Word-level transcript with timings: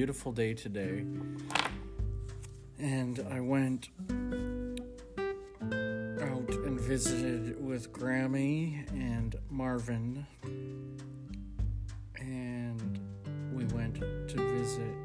beautiful 0.00 0.32
day 0.32 0.54
today, 0.54 1.04
and 2.78 3.20
I 3.30 3.38
went 3.38 3.90
out 6.22 6.48
and 6.48 6.80
visited 6.80 7.62
with 7.62 7.92
Grammy 7.92 8.88
and 8.92 9.36
Marvin, 9.50 10.26
and 12.18 12.98
we 13.52 13.66
went 13.74 13.96
to 13.96 14.36
visit 14.58 14.96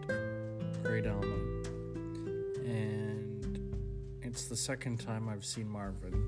Great 0.81 1.05
Alma. 1.07 1.39
And 2.63 3.75
it's 4.21 4.45
the 4.45 4.55
second 4.55 5.01
time 5.01 5.27
I've 5.27 5.43
seen 5.43 5.67
Marvin 5.67 6.23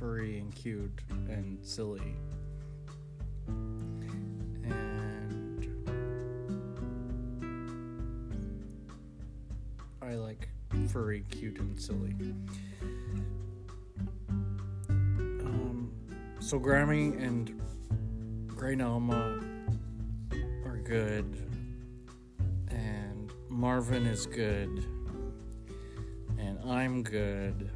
furry 0.00 0.38
and 0.38 0.54
cute 0.54 0.98
and 1.28 1.58
silly. 1.62 2.16
And 3.46 5.68
I 10.00 10.14
like 10.14 10.48
furry, 10.88 11.26
cute, 11.30 11.58
and 11.58 11.78
silly. 11.78 12.14
Um, 14.88 15.92
so 16.40 16.58
Grammy 16.58 17.22
and 17.22 17.60
Great 18.46 18.80
Alma 18.80 19.38
are 20.64 20.80
good, 20.82 21.26
and 22.68 23.30
Marvin 23.50 24.06
is 24.06 24.24
good, 24.24 24.86
and 26.38 26.58
I'm 26.64 27.02
good, 27.02 27.70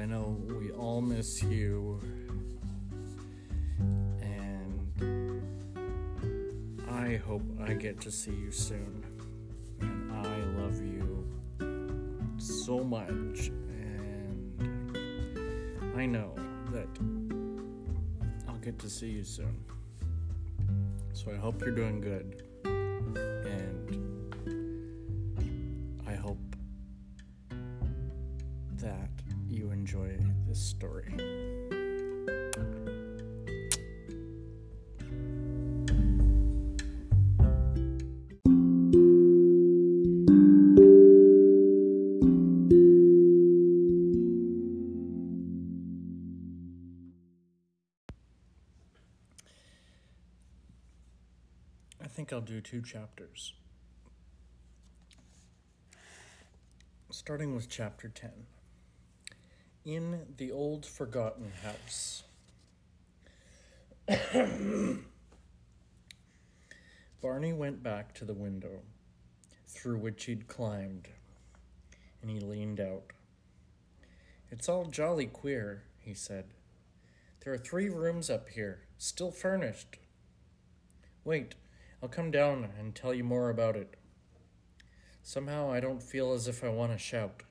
I 0.00 0.06
know 0.06 0.34
we 0.48 0.70
all 0.70 1.02
miss 1.02 1.42
you, 1.42 2.00
and 4.22 5.42
I 6.90 7.16
hope 7.16 7.42
I 7.60 7.74
get 7.74 8.00
to 8.00 8.10
see 8.10 8.30
you 8.30 8.50
soon, 8.50 9.04
and 9.82 10.10
I 10.10 10.38
love 10.58 10.80
you 10.80 11.26
so 12.38 12.78
much, 12.82 13.50
and 13.68 14.96
I 15.94 16.06
know 16.06 16.34
that 16.72 16.88
I'll 18.48 18.56
get 18.56 18.78
to 18.78 18.88
see 18.88 19.10
you 19.10 19.24
soon. 19.24 19.62
So 21.12 21.30
I 21.30 21.36
hope 21.36 21.60
you're 21.60 21.74
doing 21.74 22.00
good. 22.00 22.42
I'll 52.40 52.46
do 52.46 52.62
two 52.62 52.80
chapters. 52.80 53.52
Starting 57.10 57.54
with 57.54 57.68
chapter 57.68 58.08
10. 58.08 58.30
In 59.84 60.20
the 60.38 60.50
old 60.50 60.86
forgotten 60.86 61.52
house. 61.62 62.22
Barney 67.20 67.52
went 67.52 67.82
back 67.82 68.14
to 68.14 68.24
the 68.24 68.32
window 68.32 68.80
through 69.68 69.98
which 69.98 70.24
he'd 70.24 70.48
climbed, 70.48 71.08
and 72.22 72.30
he 72.30 72.40
leaned 72.40 72.80
out. 72.80 73.12
It's 74.50 74.66
all 74.66 74.86
jolly 74.86 75.26
queer, 75.26 75.82
he 75.98 76.14
said. 76.14 76.46
There 77.44 77.52
are 77.52 77.58
three 77.58 77.90
rooms 77.90 78.30
up 78.30 78.48
here, 78.48 78.86
still 78.96 79.30
furnished. 79.30 79.98
Wait, 81.22 81.54
I'll 82.02 82.08
come 82.08 82.30
down 82.30 82.68
and 82.78 82.94
tell 82.94 83.12
you 83.12 83.24
more 83.24 83.50
about 83.50 83.76
it. 83.76 83.96
Somehow 85.22 85.70
I 85.70 85.80
don't 85.80 86.02
feel 86.02 86.32
as 86.32 86.48
if 86.48 86.64
I 86.64 86.68
want 86.68 86.92
to 86.92 86.98
shout. 86.98 87.42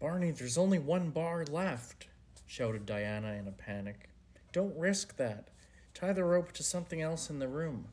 Barney, 0.00 0.30
there's 0.30 0.58
only 0.58 0.78
one 0.78 1.10
bar 1.10 1.44
left, 1.50 2.06
shouted 2.46 2.86
Diana 2.86 3.34
in 3.34 3.46
a 3.46 3.52
panic. 3.52 4.08
Don't 4.52 4.76
risk 4.76 5.16
that. 5.16 5.48
Tie 5.92 6.12
the 6.12 6.24
rope 6.24 6.52
to 6.52 6.62
something 6.62 7.00
else 7.00 7.30
in 7.30 7.38
the 7.38 7.48
room. 7.48 7.88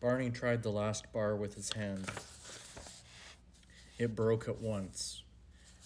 Barney 0.00 0.30
tried 0.30 0.62
the 0.62 0.70
last 0.70 1.12
bar 1.12 1.36
with 1.36 1.54
his 1.54 1.72
hand. 1.72 2.08
It 3.98 4.14
broke 4.14 4.48
at 4.48 4.60
once. 4.60 5.22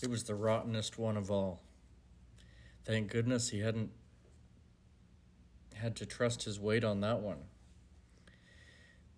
It 0.02 0.10
was 0.10 0.24
the 0.24 0.34
rottenest 0.34 0.98
one 0.98 1.16
of 1.16 1.30
all. 1.30 1.62
Thank 2.84 3.10
goodness 3.10 3.50
he 3.50 3.60
hadn't 3.60 3.90
had 5.82 5.96
to 5.96 6.06
trust 6.06 6.44
his 6.44 6.60
weight 6.60 6.84
on 6.84 7.00
that 7.00 7.18
one. 7.20 7.44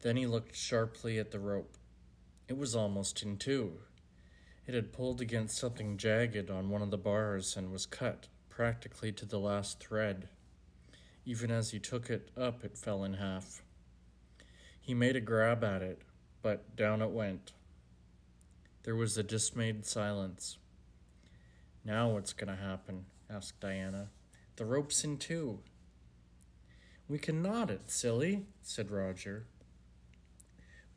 Then 0.01 0.17
he 0.17 0.27
looked 0.27 0.57
sharply 0.57 1.19
at 1.19 1.31
the 1.31 1.39
rope. 1.39 1.77
It 2.49 2.57
was 2.57 2.75
almost 2.75 3.23
in 3.23 3.37
two. 3.37 3.75
It 4.67 4.75
had 4.75 4.93
pulled 4.93 5.21
against 5.21 5.59
something 5.59 5.99
jagged 5.99 6.51
on 6.51 6.71
one 6.71 6.81
of 6.81 6.91
the 6.91 6.97
bars 6.97 7.55
and 7.55 7.71
was 7.71 7.85
cut 7.85 8.29
practically 8.49 9.13
to 9.13 9.27
the 9.27 9.39
last 9.39 9.79
thread. 9.79 10.29
Even 11.27 11.51
as 11.51 11.71
he 11.71 11.79
took 11.79 12.09
it 12.09 12.31
up, 12.37 12.65
it 12.65 12.79
fell 12.79 13.05
in 13.05 13.15
half. 13.15 13.63
He 14.81 14.95
made 14.95 15.17
a 15.17 15.21
grab 15.21 15.63
at 15.63 15.83
it, 15.83 16.01
but 16.41 16.77
down 16.77 17.03
it 17.03 17.11
went. 17.11 17.53
There 18.85 18.97
was 18.97 19.19
a 19.19 19.23
dismayed 19.23 19.85
silence. 19.85 20.57
Now 21.85 22.11
what's 22.11 22.33
going 22.33 22.55
to 22.55 22.63
happen? 22.63 23.05
asked 23.29 23.61
Diana. 23.61 24.09
The 24.57 24.65
rope's 24.65 25.05
in 25.05 25.19
two. 25.19 25.61
We 27.09 27.19
can 27.19 27.43
knot 27.43 27.71
it, 27.71 27.91
silly, 27.91 28.47
said 28.63 28.91
Roger. 28.91 29.47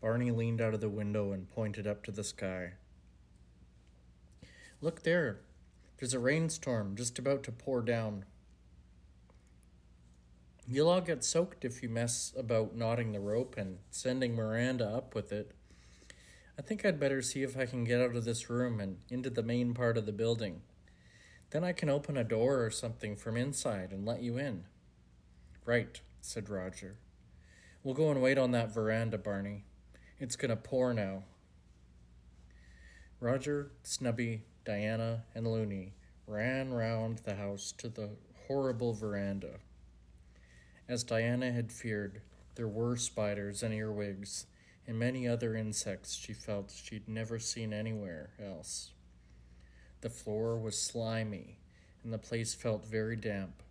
Barney 0.01 0.31
leaned 0.31 0.61
out 0.61 0.73
of 0.73 0.79
the 0.79 0.89
window 0.89 1.33
and 1.33 1.49
pointed 1.49 1.85
up 1.85 2.03
to 2.05 2.11
the 2.11 2.23
sky. 2.23 2.73
Look 4.79 5.03
there. 5.03 5.39
There's 5.97 6.13
a 6.13 6.19
rainstorm 6.19 6.95
just 6.95 7.19
about 7.19 7.43
to 7.43 7.51
pour 7.51 7.81
down. 7.81 8.23
You'll 10.65 10.89
all 10.89 11.01
get 11.01 11.23
soaked 11.23 11.65
if 11.65 11.81
you 11.81 11.89
mess 11.89 12.33
about 12.37 12.75
knotting 12.75 13.11
the 13.11 13.19
rope 13.19 13.55
and 13.57 13.79
sending 13.89 14.35
Miranda 14.35 14.85
up 14.85 15.15
with 15.15 15.31
it. 15.31 15.51
I 16.57 16.61
think 16.61 16.85
I'd 16.85 16.99
better 16.99 17.21
see 17.21 17.43
if 17.43 17.57
I 17.57 17.65
can 17.65 17.83
get 17.83 18.01
out 18.01 18.15
of 18.15 18.25
this 18.25 18.49
room 18.49 18.79
and 18.79 18.97
into 19.09 19.29
the 19.29 19.43
main 19.43 19.73
part 19.73 19.97
of 19.97 20.05
the 20.05 20.11
building. 20.11 20.61
Then 21.49 21.63
I 21.63 21.71
can 21.71 21.89
open 21.89 22.17
a 22.17 22.23
door 22.23 22.63
or 22.63 22.69
something 22.69 23.15
from 23.15 23.37
inside 23.37 23.91
and 23.91 24.05
let 24.05 24.21
you 24.21 24.37
in. 24.37 24.65
Right, 25.67 25.99
said 26.21 26.49
Roger. 26.49 26.95
We'll 27.83 27.93
go 27.93 28.09
and 28.09 28.21
wait 28.21 28.37
on 28.37 28.51
that 28.51 28.73
veranda, 28.73 29.17
Barney. 29.17 29.65
It's 30.17 30.37
going 30.37 30.49
to 30.49 30.55
pour 30.55 30.93
now. 30.93 31.25
Roger, 33.19 33.71
Snubby, 33.83 34.43
Diana, 34.63 35.25
and 35.35 35.45
Loony 35.45 35.91
ran 36.25 36.73
round 36.73 37.17
the 37.19 37.35
house 37.35 37.73
to 37.79 37.89
the 37.89 38.11
horrible 38.47 38.93
veranda. 38.93 39.59
As 40.87 41.03
Diana 41.03 41.51
had 41.51 41.73
feared, 41.73 42.21
there 42.55 42.69
were 42.69 42.95
spiders 42.95 43.61
and 43.61 43.73
earwigs 43.73 44.45
and 44.87 44.97
many 44.97 45.27
other 45.27 45.53
insects 45.53 46.15
she 46.15 46.31
felt 46.31 46.71
she'd 46.71 47.09
never 47.09 47.39
seen 47.39 47.73
anywhere 47.73 48.29
else. 48.41 48.91
The 49.99 50.09
floor 50.09 50.57
was 50.57 50.81
slimy, 50.81 51.59
and 52.05 52.13
the 52.13 52.17
place 52.17 52.53
felt 52.53 52.85
very 52.85 53.17
damp. 53.17 53.63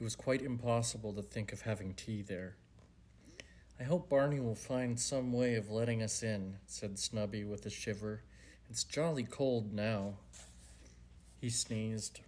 It 0.00 0.04
was 0.04 0.16
quite 0.16 0.42
impossible 0.42 1.12
to 1.12 1.22
think 1.22 1.52
of 1.52 1.62
having 1.62 1.94
tea 1.94 2.22
there. 2.22 2.56
I 3.78 3.84
hope 3.84 4.08
Barney 4.08 4.40
will 4.40 4.54
find 4.54 4.98
some 4.98 5.32
way 5.32 5.54
of 5.54 5.70
letting 5.70 6.02
us 6.02 6.22
in, 6.22 6.56
said 6.66 6.98
Snubby 6.98 7.44
with 7.44 7.64
a 7.66 7.70
shiver. 7.70 8.22
It's 8.68 8.84
jolly 8.84 9.24
cold 9.24 9.72
now. 9.72 10.14
He 11.40 11.48
sneezed. 11.48 12.20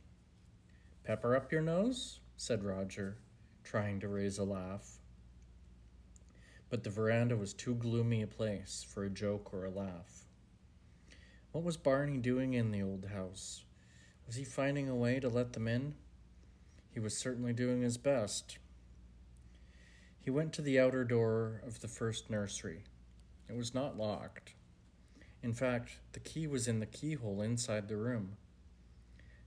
Pepper 1.05 1.35
up 1.35 1.51
your 1.51 1.63
nose? 1.63 2.21
said 2.37 2.65
Roger, 2.65 3.17
trying 3.65 4.01
to 4.01 4.09
raise 4.09 4.39
a 4.39 4.45
laugh. 4.45 4.99
But 6.69 6.85
the 6.85 6.91
veranda 6.91 7.37
was 7.37 7.55
too 7.55 7.75
gloomy 7.75 8.23
a 8.23 8.27
place 8.27 8.87
for 8.89 9.05
a 9.05 9.11
joke 9.11 9.53
or 9.53 9.65
a 9.65 9.71
laugh. 9.71 10.25
What 11.53 11.65
was 11.65 11.77
Barney 11.77 12.19
doing 12.19 12.55
in 12.55 12.71
the 12.71 12.83
old 12.83 13.07
house? 13.07 13.65
Was 14.27 14.37
he 14.37 14.45
finding 14.45 14.89
a 14.89 14.95
way 14.95 15.19
to 15.21 15.29
let 15.29 15.53
them 15.53 15.67
in? 15.67 15.95
He 16.97 17.01
was 17.01 17.15
certainly 17.15 17.53
doing 17.53 17.83
his 17.83 17.99
best. 17.99 18.57
He 20.19 20.31
went 20.31 20.55
to 20.55 20.63
the 20.63 20.81
outer 20.81 21.05
door 21.05 21.61
of 21.67 21.81
the 21.81 21.89
first 21.89 22.31
nursery. 22.31 22.85
It 23.51 23.55
was 23.55 23.75
not 23.75 23.99
locked. 23.99 24.55
In 25.43 25.53
fact, 25.53 25.99
the 26.13 26.21
key 26.21 26.47
was 26.47 26.67
in 26.67 26.81
the 26.81 26.87
keyhole 26.87 27.43
inside 27.43 27.89
the 27.89 27.99
room. 27.99 28.39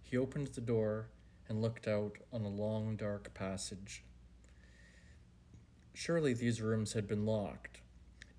He 0.04 0.16
opened 0.16 0.50
the 0.50 0.62
door 0.62 1.10
and 1.48 1.60
looked 1.60 1.88
out 1.88 2.20
on 2.32 2.44
a 2.44 2.50
long, 2.50 2.96
dark 2.96 3.34
passage. 3.34 4.04
Surely 5.96 6.36
these 6.36 6.62
rooms 6.62 6.94
had 6.94 7.08
been 7.08 7.26
locked, 7.26 7.82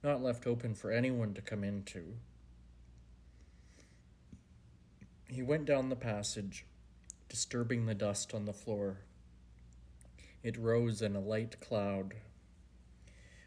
not 0.04 0.22
left 0.22 0.46
open 0.46 0.72
for 0.72 0.92
anyone 0.92 1.34
to 1.34 1.42
come 1.42 1.64
into. 1.64 2.14
He 5.26 5.42
went 5.42 5.64
down 5.64 5.88
the 5.88 5.96
passage, 5.96 6.64
disturbing 7.30 7.86
the 7.86 7.94
dust 7.94 8.34
on 8.34 8.44
the 8.44 8.52
floor. 8.52 8.98
It 10.42 10.58
rose 10.58 11.00
in 11.00 11.14
a 11.14 11.20
light 11.20 11.60
cloud. 11.60 12.14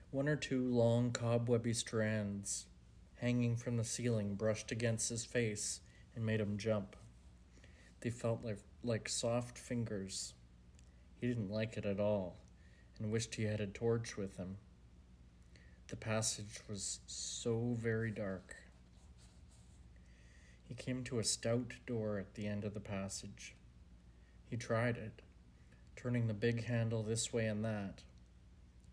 One 0.10 0.30
or 0.30 0.38
two 0.38 0.66
long, 0.66 1.12
cobwebby 1.12 1.74
strands 1.74 2.66
hanging 3.16 3.58
from 3.58 3.78
the 3.78 3.84
ceiling 3.84 4.36
brushed 4.36 4.72
against 4.72 5.10
his 5.10 5.26
face 5.26 5.82
and 6.16 6.26
made 6.26 6.40
him 6.40 6.58
jump. 6.58 6.96
They 8.00 8.10
felt 8.10 8.44
like, 8.44 8.60
like 8.84 9.10
soft 9.10 9.58
fingers. 9.58 10.34
He 11.20 11.28
didn't 11.28 11.52
like 11.52 11.76
it 11.78 11.86
at 11.86 12.00
all 12.00 12.38
and 13.00 13.12
wished 13.12 13.36
he 13.36 13.44
had 13.44 13.60
a 13.60 13.68
torch 13.68 14.16
with 14.16 14.38
him. 14.38 14.58
The 15.90 15.98
passage 15.98 16.60
was 16.70 17.00
so 17.06 17.76
very 17.78 18.12
dark. 18.12 18.56
He 20.64 20.74
came 20.74 21.04
to 21.04 21.20
a 21.20 21.24
stout 21.24 21.74
door 21.86 22.18
at 22.18 22.36
the 22.36 22.48
end 22.48 22.64
of 22.64 22.74
the 22.74 22.80
passage. 22.80 23.56
He 24.54 24.58
tried 24.58 24.98
it, 24.98 25.24
turning 25.96 26.28
the 26.28 26.34
big 26.36 26.66
handle 26.66 27.02
this 27.02 27.34
way 27.34 27.48
and 27.48 27.66
that, 27.66 28.04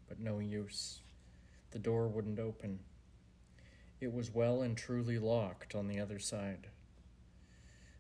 but 0.09 0.19
no 0.19 0.39
use. 0.39 1.01
The 1.73 1.79
door 1.79 2.09
wouldn't 2.09 2.39
open. 2.39 2.79
It 4.01 4.11
was 4.11 4.33
well 4.33 4.63
and 4.63 4.75
truly 4.75 5.19
locked 5.19 5.75
on 5.75 5.87
the 5.87 6.01
other 6.01 6.19
side. 6.19 6.69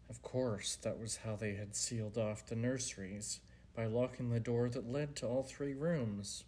Of 0.09 0.23
course, 0.23 0.75
that 0.77 0.99
was 0.99 1.17
how 1.17 1.37
they 1.37 1.53
had 1.53 1.77
sealed 1.77 2.17
off 2.17 2.47
the 2.47 2.57
nurseries 2.57 3.41
by 3.77 3.85
locking 3.85 4.31
the 4.31 4.41
door 4.41 4.71
that 4.71 4.91
led 4.91 5.15
to 5.17 5.27
all 5.27 5.43
three 5.43 5.75
rooms. 5.75 6.45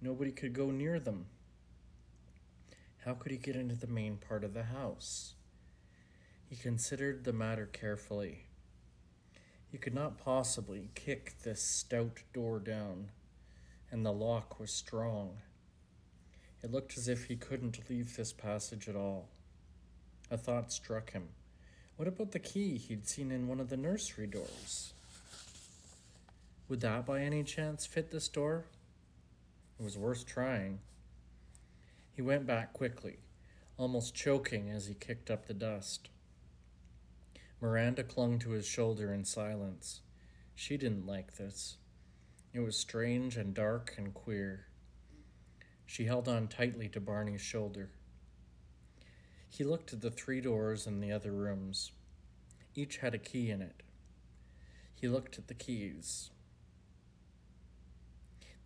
Nobody 0.00 0.30
could 0.30 0.52
go 0.52 0.70
near 0.70 1.00
them. 1.00 1.26
How 2.98 3.14
could 3.14 3.32
he 3.32 3.38
get 3.38 3.56
into 3.56 3.74
the 3.74 3.88
main 3.88 4.18
part 4.18 4.44
of 4.44 4.54
the 4.54 4.62
house? 4.62 5.34
He 6.48 6.54
considered 6.54 7.24
the 7.24 7.32
matter 7.32 7.66
carefully. 7.66 8.44
He 9.70 9.78
could 9.78 9.94
not 9.94 10.18
possibly 10.18 10.88
kick 10.94 11.34
this 11.42 11.60
stout 11.60 12.22
door 12.32 12.58
down, 12.58 13.10
and 13.90 14.04
the 14.04 14.12
lock 14.12 14.58
was 14.58 14.72
strong. 14.72 15.38
It 16.62 16.72
looked 16.72 16.96
as 16.96 17.06
if 17.06 17.24
he 17.24 17.36
couldn't 17.36 17.88
leave 17.90 18.16
this 18.16 18.32
passage 18.32 18.88
at 18.88 18.96
all. 18.96 19.28
A 20.30 20.36
thought 20.36 20.72
struck 20.72 21.12
him. 21.12 21.28
What 21.96 22.08
about 22.08 22.32
the 22.32 22.38
key 22.38 22.78
he'd 22.78 23.08
seen 23.08 23.30
in 23.30 23.48
one 23.48 23.60
of 23.60 23.68
the 23.68 23.76
nursery 23.76 24.26
doors? 24.26 24.92
Would 26.68 26.80
that 26.80 27.06
by 27.06 27.20
any 27.20 27.44
chance 27.44 27.86
fit 27.86 28.10
this 28.10 28.28
door? 28.28 28.64
It 29.78 29.82
was 29.82 29.96
worth 29.96 30.26
trying. 30.26 30.80
He 32.12 32.22
went 32.22 32.46
back 32.46 32.72
quickly, 32.72 33.18
almost 33.76 34.14
choking 34.14 34.70
as 34.70 34.86
he 34.86 34.94
kicked 34.94 35.30
up 35.30 35.46
the 35.46 35.54
dust. 35.54 36.08
Miranda 37.60 38.04
clung 38.04 38.38
to 38.38 38.50
his 38.50 38.66
shoulder 38.66 39.12
in 39.12 39.24
silence. 39.24 40.00
She 40.54 40.76
didn't 40.76 41.06
like 41.06 41.36
this. 41.36 41.76
It 42.52 42.60
was 42.60 42.76
strange 42.76 43.36
and 43.36 43.52
dark 43.52 43.94
and 43.98 44.14
queer. 44.14 44.66
She 45.84 46.04
held 46.04 46.28
on 46.28 46.48
tightly 46.48 46.88
to 46.90 47.00
Barney's 47.00 47.40
shoulder. 47.40 47.90
He 49.48 49.64
looked 49.64 49.92
at 49.92 50.02
the 50.02 50.10
three 50.10 50.40
doors 50.40 50.86
in 50.86 51.00
the 51.00 51.10
other 51.10 51.32
rooms. 51.32 51.92
Each 52.74 52.98
had 52.98 53.14
a 53.14 53.18
key 53.18 53.50
in 53.50 53.60
it. 53.60 53.82
He 54.94 55.08
looked 55.08 55.38
at 55.38 55.48
the 55.48 55.54
keys. 55.54 56.30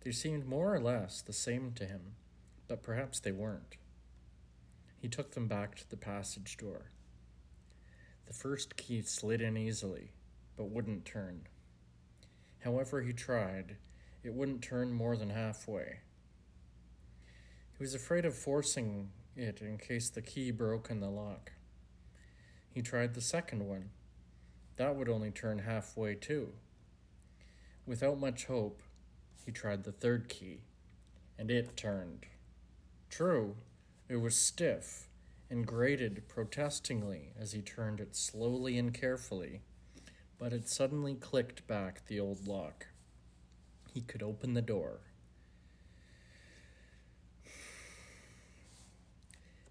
They 0.03 0.11
seemed 0.11 0.45
more 0.45 0.73
or 0.73 0.79
less 0.79 1.21
the 1.21 1.33
same 1.33 1.71
to 1.73 1.85
him, 1.85 2.15
but 2.67 2.83
perhaps 2.83 3.19
they 3.19 3.31
weren't. 3.31 3.77
He 4.99 5.07
took 5.07 5.31
them 5.31 5.47
back 5.47 5.75
to 5.75 5.89
the 5.89 5.97
passage 5.97 6.57
door. 6.57 6.91
The 8.25 8.33
first 8.33 8.75
key 8.77 9.01
slid 9.01 9.41
in 9.41 9.57
easily, 9.57 10.11
but 10.55 10.69
wouldn't 10.69 11.05
turn. 11.05 11.47
However, 12.59 13.01
he 13.01 13.13
tried, 13.13 13.77
it 14.23 14.33
wouldn't 14.33 14.61
turn 14.61 14.93
more 14.93 15.17
than 15.17 15.29
halfway. 15.29 15.99
He 17.77 17.83
was 17.83 17.93
afraid 17.93 18.25
of 18.25 18.35
forcing 18.35 19.09
it 19.35 19.61
in 19.61 19.77
case 19.77 20.09
the 20.09 20.21
key 20.21 20.51
broke 20.51 20.89
in 20.89 20.99
the 20.99 21.09
lock. 21.09 21.51
He 22.69 22.81
tried 22.81 23.13
the 23.13 23.21
second 23.21 23.67
one. 23.67 23.89
That 24.77 24.95
would 24.95 25.09
only 25.09 25.31
turn 25.31 25.59
halfway, 25.59 26.15
too. 26.15 26.53
Without 27.85 28.19
much 28.19 28.45
hope, 28.45 28.81
he 29.45 29.51
tried 29.51 29.83
the 29.83 29.91
third 29.91 30.29
key, 30.29 30.61
and 31.37 31.51
it 31.51 31.75
turned. 31.75 32.25
True, 33.09 33.55
it 34.07 34.15
was 34.17 34.35
stiff 34.35 35.07
and 35.53 35.67
grated 35.67 36.27
protestingly 36.27 37.31
as 37.39 37.51
he 37.51 37.61
turned 37.61 37.99
it 37.99 38.15
slowly 38.15 38.75
and 38.79 38.91
carefully, 38.91 39.61
but 40.39 40.51
it 40.51 40.67
suddenly 40.67 41.13
clicked 41.13 41.67
back 41.67 42.03
the 42.07 42.19
old 42.19 42.47
lock. 42.47 42.87
He 43.93 44.01
could 44.01 44.23
open 44.23 44.55
the 44.55 44.63
door. 44.63 45.01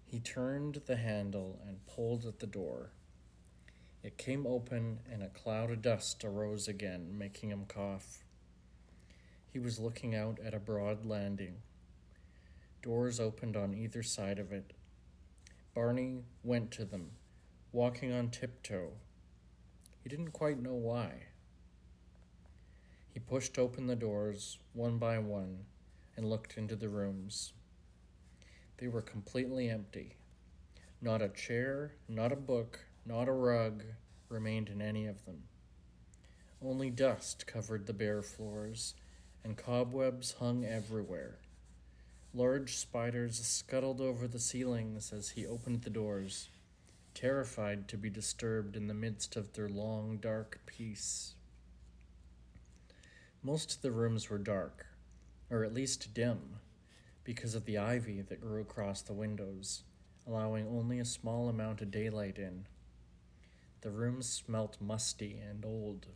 He 0.05 0.21
turned 0.21 0.83
the 0.85 0.95
handle 0.95 1.59
and 1.67 1.85
pulled 1.85 2.25
at 2.25 2.39
the 2.39 2.47
door. 2.47 2.91
It 4.03 4.17
came 4.17 4.47
open, 4.47 4.99
and 5.11 5.21
a 5.21 5.27
cloud 5.27 5.69
of 5.69 5.81
dust 5.81 6.23
arose 6.23 6.69
again, 6.69 7.17
making 7.17 7.49
him 7.49 7.65
cough. 7.67 8.23
He 9.51 9.59
was 9.59 9.79
looking 9.79 10.15
out 10.15 10.39
at 10.39 10.53
a 10.53 10.59
broad 10.59 11.05
landing. 11.05 11.55
Doors 12.81 13.19
opened 13.19 13.57
on 13.57 13.73
either 13.73 14.01
side 14.01 14.39
of 14.39 14.53
it. 14.53 14.71
Barney 15.75 16.23
went 16.43 16.69
to 16.71 16.85
them, 16.85 17.11
walking 17.71 18.13
on 18.13 18.29
tiptoe. 18.29 18.91
He 20.03 20.09
didn't 20.09 20.31
quite 20.31 20.61
know 20.61 20.75
why. 20.75 21.23
He 23.09 23.19
pushed 23.19 23.57
open 23.57 23.87
the 23.87 23.95
doors 23.95 24.59
one 24.73 24.99
by 24.99 25.17
one 25.17 25.65
and 26.15 26.29
looked 26.29 26.57
into 26.57 26.75
the 26.75 26.89
rooms. 26.89 27.53
They 28.77 28.87
were 28.87 29.01
completely 29.01 29.69
empty. 29.69 30.17
Not 31.01 31.23
a 31.23 31.29
chair, 31.29 31.93
not 32.07 32.31
a 32.31 32.35
book, 32.35 32.85
not 33.05 33.27
a 33.27 33.33
rug 33.33 33.83
remained 34.29 34.69
in 34.69 34.81
any 34.81 35.07
of 35.07 35.25
them. 35.25 35.43
Only 36.61 36.91
dust 36.91 37.47
covered 37.47 37.87
the 37.87 37.93
bare 37.93 38.21
floors 38.21 38.93
and 39.43 39.57
cobwebs 39.57 40.33
hung 40.33 40.65
everywhere. 40.65 41.39
Large 42.35 42.77
spiders 42.77 43.39
scuttled 43.39 44.01
over 44.01 44.27
the 44.27 44.39
ceilings 44.39 45.13
as 45.13 45.29
he 45.29 45.45
opened 45.45 45.83
the 45.83 45.91
doors, 45.91 46.49
terrified 47.13 47.87
to 47.89 47.97
be 47.97 48.09
disturbed 48.09 48.75
in 48.75 48.87
the 48.87 48.95
midst 48.95 49.35
of 49.35 49.53
their 49.53 49.69
long, 49.69 50.17
dark 50.17 50.59
peace. 50.65 51.35
Most 53.43 53.75
of 53.75 53.81
the 53.83 53.91
rooms 53.91 54.31
were 54.31 54.39
dark, 54.39 54.87
or 55.51 55.63
at 55.63 55.75
least 55.75 56.15
dim, 56.15 56.55
because 57.23 57.53
of 57.53 57.65
the 57.65 57.77
ivy 57.77 58.21
that 58.21 58.41
grew 58.41 58.61
across 58.61 59.03
the 59.03 59.13
windows, 59.13 59.83
allowing 60.25 60.67
only 60.67 60.97
a 60.97 61.05
small 61.05 61.49
amount 61.49 61.81
of 61.81 61.91
daylight 61.91 62.39
in. 62.39 62.65
The 63.81 63.91
rooms 63.91 64.27
smelt 64.27 64.77
musty 64.81 65.37
and 65.37 65.63
old. 65.63 66.07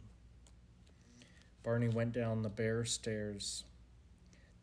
Barney 1.62 1.90
went 1.90 2.14
down 2.14 2.42
the 2.42 2.50
bare 2.50 2.86
stairs. 2.86 3.66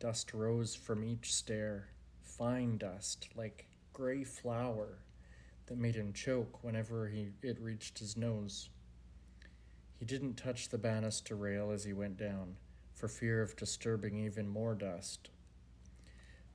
Dust 0.04 0.34
rose 0.34 0.74
from 0.74 1.02
each 1.02 1.32
stair, 1.32 1.88
fine 2.20 2.76
dust, 2.76 3.30
like 3.34 3.64
gray 3.94 4.22
flour, 4.22 4.98
that 5.64 5.78
made 5.78 5.94
him 5.94 6.12
choke 6.12 6.62
whenever 6.62 7.08
he, 7.08 7.30
it 7.40 7.58
reached 7.58 8.00
his 8.00 8.14
nose. 8.14 8.68
He 9.98 10.04
didn't 10.04 10.34
touch 10.34 10.68
the 10.68 10.76
banister 10.76 11.34
rail 11.34 11.70
as 11.70 11.84
he 11.84 11.94
went 11.94 12.18
down, 12.18 12.56
for 12.94 13.08
fear 13.08 13.40
of 13.40 13.56
disturbing 13.56 14.18
even 14.18 14.46
more 14.46 14.74
dust. 14.74 15.30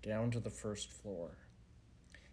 Down 0.03 0.29
to 0.29 0.39
the 0.39 0.51
first 0.51 0.91
floor. 0.91 1.32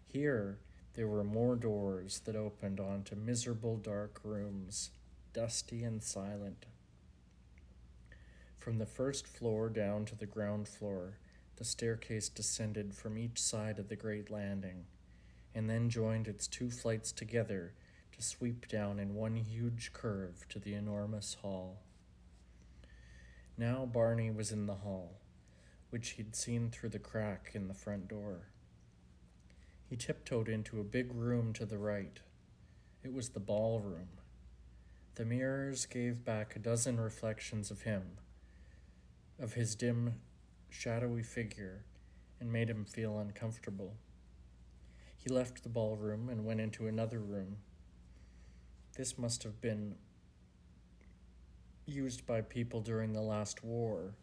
Here, 0.05 0.59
there 0.93 1.07
were 1.07 1.23
more 1.23 1.55
doors 1.55 2.21
that 2.25 2.35
opened 2.35 2.79
onto 2.79 3.15
miserable 3.15 3.77
dark 3.77 4.19
rooms, 4.23 4.91
dusty 5.33 5.83
and 5.83 6.03
silent. 6.03 6.67
From 8.67 8.79
the 8.79 8.85
first 8.85 9.25
floor 9.25 9.69
down 9.69 10.03
to 10.07 10.15
the 10.17 10.25
ground 10.25 10.67
floor, 10.67 11.19
the 11.55 11.63
staircase 11.63 12.27
descended 12.27 12.93
from 12.93 13.17
each 13.17 13.41
side 13.41 13.79
of 13.79 13.87
the 13.87 13.95
great 13.95 14.29
landing, 14.29 14.83
and 15.55 15.69
then 15.69 15.89
joined 15.89 16.27
its 16.27 16.47
two 16.47 16.69
flights 16.69 17.13
together 17.13 17.71
to 18.11 18.21
sweep 18.21 18.67
down 18.67 18.99
in 18.99 19.15
one 19.15 19.37
huge 19.37 19.93
curve 19.93 20.45
to 20.49 20.59
the 20.59 20.73
enormous 20.73 21.35
hall. 21.35 21.77
Now 23.57 23.85
Barney 23.85 24.31
was 24.31 24.51
in 24.51 24.65
the 24.65 24.75
hall, 24.75 25.21
which 25.89 26.09
he'd 26.17 26.35
seen 26.35 26.69
through 26.69 26.89
the 26.89 26.99
crack 26.99 27.51
in 27.53 27.69
the 27.69 27.73
front 27.73 28.09
door. 28.09 28.49
He 29.89 29.95
tiptoed 29.95 30.49
into 30.49 30.81
a 30.81 30.83
big 30.83 31.13
room 31.13 31.53
to 31.53 31.65
the 31.65 31.77
right. 31.77 32.19
It 33.01 33.13
was 33.13 33.29
the 33.29 33.39
ballroom. 33.39 34.09
The 35.15 35.23
mirrors 35.23 35.85
gave 35.85 36.25
back 36.25 36.57
a 36.57 36.59
dozen 36.59 36.99
reflections 36.99 37.71
of 37.71 37.83
him, 37.83 38.17
of 39.39 39.53
his 39.53 39.75
dim, 39.75 40.15
shadowy 40.69 41.23
figure, 41.23 41.83
and 42.39 42.51
made 42.51 42.69
him 42.69 42.85
feel 42.85 43.19
uncomfortable. 43.19 43.95
He 45.15 45.29
left 45.29 45.63
the 45.63 45.69
ballroom 45.69 46.29
and 46.29 46.45
went 46.45 46.61
into 46.61 46.87
another 46.87 47.19
room. 47.19 47.57
This 48.95 49.17
must 49.17 49.43
have 49.43 49.61
been 49.61 49.95
used 51.85 52.25
by 52.25 52.41
people 52.41 52.81
during 52.81 53.13
the 53.13 53.21
last 53.21 53.63
war, 53.63 54.15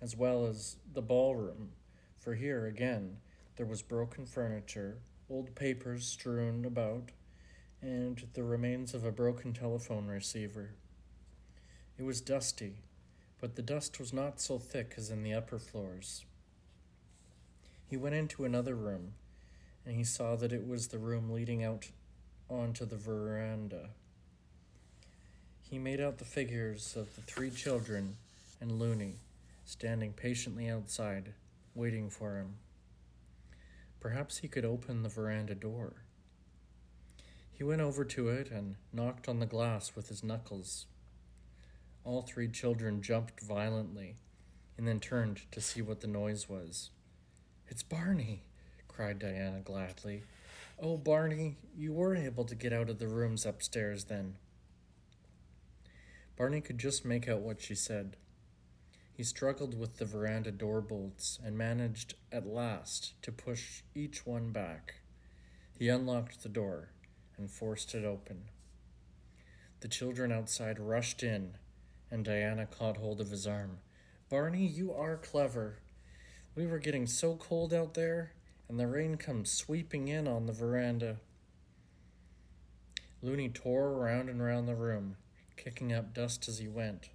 as 0.00 0.16
well 0.16 0.46
as 0.46 0.76
the 0.92 1.02
ballroom, 1.02 1.72
for 2.18 2.34
here 2.34 2.66
again 2.66 3.16
there 3.56 3.66
was 3.66 3.82
broken 3.82 4.26
furniture, 4.26 4.98
old 5.28 5.54
papers 5.54 6.06
strewn 6.06 6.64
about, 6.64 7.10
and 7.82 8.26
the 8.34 8.42
remains 8.42 8.94
of 8.94 9.04
a 9.04 9.12
broken 9.12 9.52
telephone 9.52 10.06
receiver. 10.06 10.74
It 11.98 12.02
was 12.02 12.20
dusty, 12.20 12.76
but 13.40 13.56
the 13.56 13.62
dust 13.62 13.98
was 13.98 14.12
not 14.12 14.40
so 14.40 14.58
thick 14.58 14.94
as 14.96 15.10
in 15.10 15.22
the 15.22 15.32
upper 15.32 15.58
floors. 15.58 16.24
He 17.86 17.96
went 17.96 18.14
into 18.14 18.44
another 18.44 18.74
room, 18.74 19.14
and 19.84 19.96
he 19.96 20.04
saw 20.04 20.36
that 20.36 20.52
it 20.52 20.66
was 20.66 20.88
the 20.88 20.98
room 20.98 21.32
leading 21.32 21.64
out 21.64 21.88
onto 22.48 22.84
the 22.84 22.96
veranda. 22.96 23.90
He 25.62 25.78
made 25.78 26.00
out 26.00 26.18
the 26.18 26.24
figures 26.24 26.96
of 26.96 27.14
the 27.14 27.22
three 27.22 27.50
children 27.50 28.16
and 28.60 28.78
Loony 28.78 29.16
standing 29.64 30.12
patiently 30.12 30.68
outside, 30.68 31.32
waiting 31.74 32.10
for 32.10 32.36
him. 32.36 32.56
Perhaps 34.00 34.38
he 34.38 34.48
could 34.48 34.64
open 34.64 35.02
the 35.02 35.08
veranda 35.08 35.54
door. 35.54 36.02
He 37.52 37.62
went 37.62 37.80
over 37.80 38.04
to 38.04 38.28
it 38.28 38.50
and 38.50 38.76
knocked 38.92 39.28
on 39.28 39.38
the 39.38 39.46
glass 39.46 39.94
with 39.94 40.08
his 40.08 40.24
knuckles. 40.24 40.86
All 42.04 42.22
three 42.22 42.48
children 42.48 43.02
jumped 43.02 43.40
violently 43.40 44.16
and 44.78 44.88
then 44.88 45.00
turned 45.00 45.42
to 45.52 45.60
see 45.60 45.82
what 45.82 46.00
the 46.00 46.06
noise 46.06 46.48
was. 46.48 46.90
It's 47.68 47.82
Barney, 47.82 48.42
cried 48.88 49.18
Diana 49.18 49.60
gladly. 49.60 50.22
Oh, 50.82 50.96
Barney, 50.96 51.56
you 51.76 51.92
were 51.92 52.16
able 52.16 52.44
to 52.44 52.54
get 52.54 52.72
out 52.72 52.88
of 52.88 52.98
the 52.98 53.08
rooms 53.08 53.44
upstairs 53.44 54.04
then. 54.04 54.36
Barney 56.36 56.62
could 56.62 56.78
just 56.78 57.04
make 57.04 57.28
out 57.28 57.40
what 57.40 57.60
she 57.60 57.74
said. 57.74 58.16
He 59.12 59.22
struggled 59.22 59.78
with 59.78 59.98
the 59.98 60.06
veranda 60.06 60.50
door 60.50 60.80
bolts 60.80 61.38
and 61.44 61.58
managed 61.58 62.14
at 62.32 62.46
last 62.46 63.12
to 63.20 63.30
push 63.30 63.82
each 63.94 64.24
one 64.24 64.50
back. 64.50 64.94
He 65.78 65.90
unlocked 65.90 66.42
the 66.42 66.48
door 66.48 66.88
and 67.36 67.50
forced 67.50 67.94
it 67.94 68.06
open. 68.06 68.44
The 69.80 69.88
children 69.88 70.32
outside 70.32 70.78
rushed 70.78 71.22
in, 71.22 71.56
and 72.10 72.24
Diana 72.24 72.66
caught 72.66 72.96
hold 72.96 73.20
of 73.20 73.30
his 73.30 73.46
arm. 73.46 73.78
Barney, 74.28 74.66
you 74.66 74.92
are 74.92 75.16
clever. 75.16 75.78
We 76.54 76.66
were 76.66 76.78
getting 76.78 77.06
so 77.06 77.36
cold 77.36 77.72
out 77.72 77.94
there, 77.94 78.32
and 78.68 78.78
the 78.78 78.86
rain 78.86 79.16
comes 79.16 79.50
sweeping 79.50 80.08
in 80.08 80.28
on 80.28 80.46
the 80.46 80.52
veranda. 80.52 81.16
Loony 83.22 83.48
tore 83.48 83.88
around 83.88 84.28
and 84.28 84.42
round 84.42 84.66
the 84.66 84.74
room, 84.74 85.16
kicking 85.56 85.92
up 85.92 86.14
dust 86.14 86.48
as 86.48 86.58
he 86.58 86.68
went. 86.68 87.10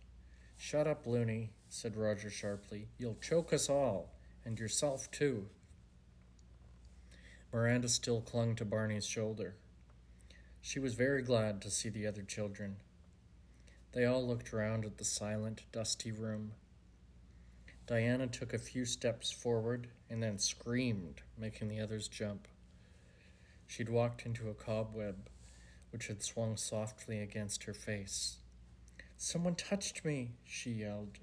Shut 0.58 0.88
up, 0.88 1.06
Loony, 1.06 1.52
said 1.70 1.98
Roger 1.98 2.30
sharply. 2.30 2.88
You'll 2.98 3.18
choke 3.22 3.52
us 3.52 3.70
all, 3.70 4.14
and 4.46 4.60
yourself 4.60 5.10
too. 5.12 5.48
Miranda 7.52 7.88
still 7.88 8.22
clung 8.22 8.56
to 8.56 8.66
Barney's 8.66 9.06
shoulder. 9.06 9.56
She 10.62 10.80
was 10.80 10.96
very 10.96 11.22
glad 11.22 11.62
to 11.62 11.72
see 11.72 11.90
the 11.90 12.08
other 12.08 12.24
children. 12.24 12.78
They 13.96 14.04
all 14.04 14.28
looked 14.28 14.52
round 14.52 14.84
at 14.84 14.98
the 14.98 15.06
silent, 15.06 15.64
dusty 15.72 16.12
room. 16.12 16.52
Diana 17.88 18.28
took 18.28 18.54
a 18.54 18.58
few 18.58 18.84
steps 18.84 19.32
forward 19.32 19.88
and 20.10 20.22
then 20.22 20.38
screamed, 20.38 21.22
making 21.38 21.70
the 21.70 21.80
others 21.80 22.10
jump. 22.10 22.50
She'd 23.68 23.88
walked 23.88 24.26
into 24.26 24.50
a 24.50 24.54
cobweb 24.54 25.30
which 25.92 26.08
had 26.08 26.22
swung 26.22 26.58
softly 26.58 27.22
against 27.22 27.64
her 27.64 27.74
face. 27.74 28.40
Someone 29.16 29.56
touched 29.56 30.04
me, 30.04 30.32
she 30.44 30.72
yelled. 30.72 31.20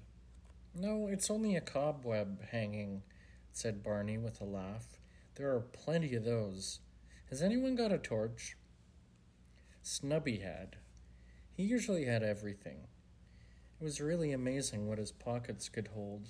No, 0.73 1.07
it's 1.07 1.29
only 1.29 1.55
a 1.55 1.61
cobweb 1.61 2.41
hanging, 2.49 3.03
said 3.51 3.83
Barney 3.83 4.17
with 4.17 4.41
a 4.41 4.45
laugh. 4.45 4.97
There 5.35 5.53
are 5.53 5.59
plenty 5.59 6.15
of 6.15 6.25
those. 6.25 6.79
Has 7.29 7.43
anyone 7.43 7.75
got 7.75 7.91
a 7.91 7.99
torch? 7.99 8.57
Snubby 9.83 10.37
had. 10.37 10.77
He 11.55 11.63
usually 11.63 12.05
had 12.05 12.23
everything. 12.23 12.87
It 13.79 13.83
was 13.83 14.01
really 14.01 14.31
amazing 14.31 14.87
what 14.87 14.97
his 14.97 15.11
pockets 15.11 15.69
could 15.69 15.89
hold. 15.89 16.27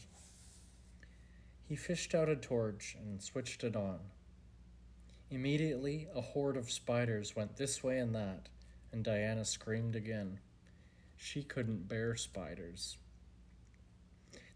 He 1.63 1.77
fished 1.77 2.13
out 2.13 2.27
a 2.27 2.35
torch 2.35 2.97
and 2.99 3.21
switched 3.21 3.63
it 3.63 3.75
on. 3.75 3.99
Immediately, 5.31 6.07
a 6.13 6.19
horde 6.19 6.57
of 6.57 6.69
spiders 6.69 7.35
went 7.35 7.55
this 7.55 7.81
way 7.81 7.99
and 7.99 8.13
that, 8.13 8.49
and 8.91 9.03
Diana 9.03 9.45
screamed 9.45 9.95
again. 9.95 10.39
She 11.15 11.41
couldn't 11.41 11.87
bear 11.87 12.15
spiders. 12.15 12.97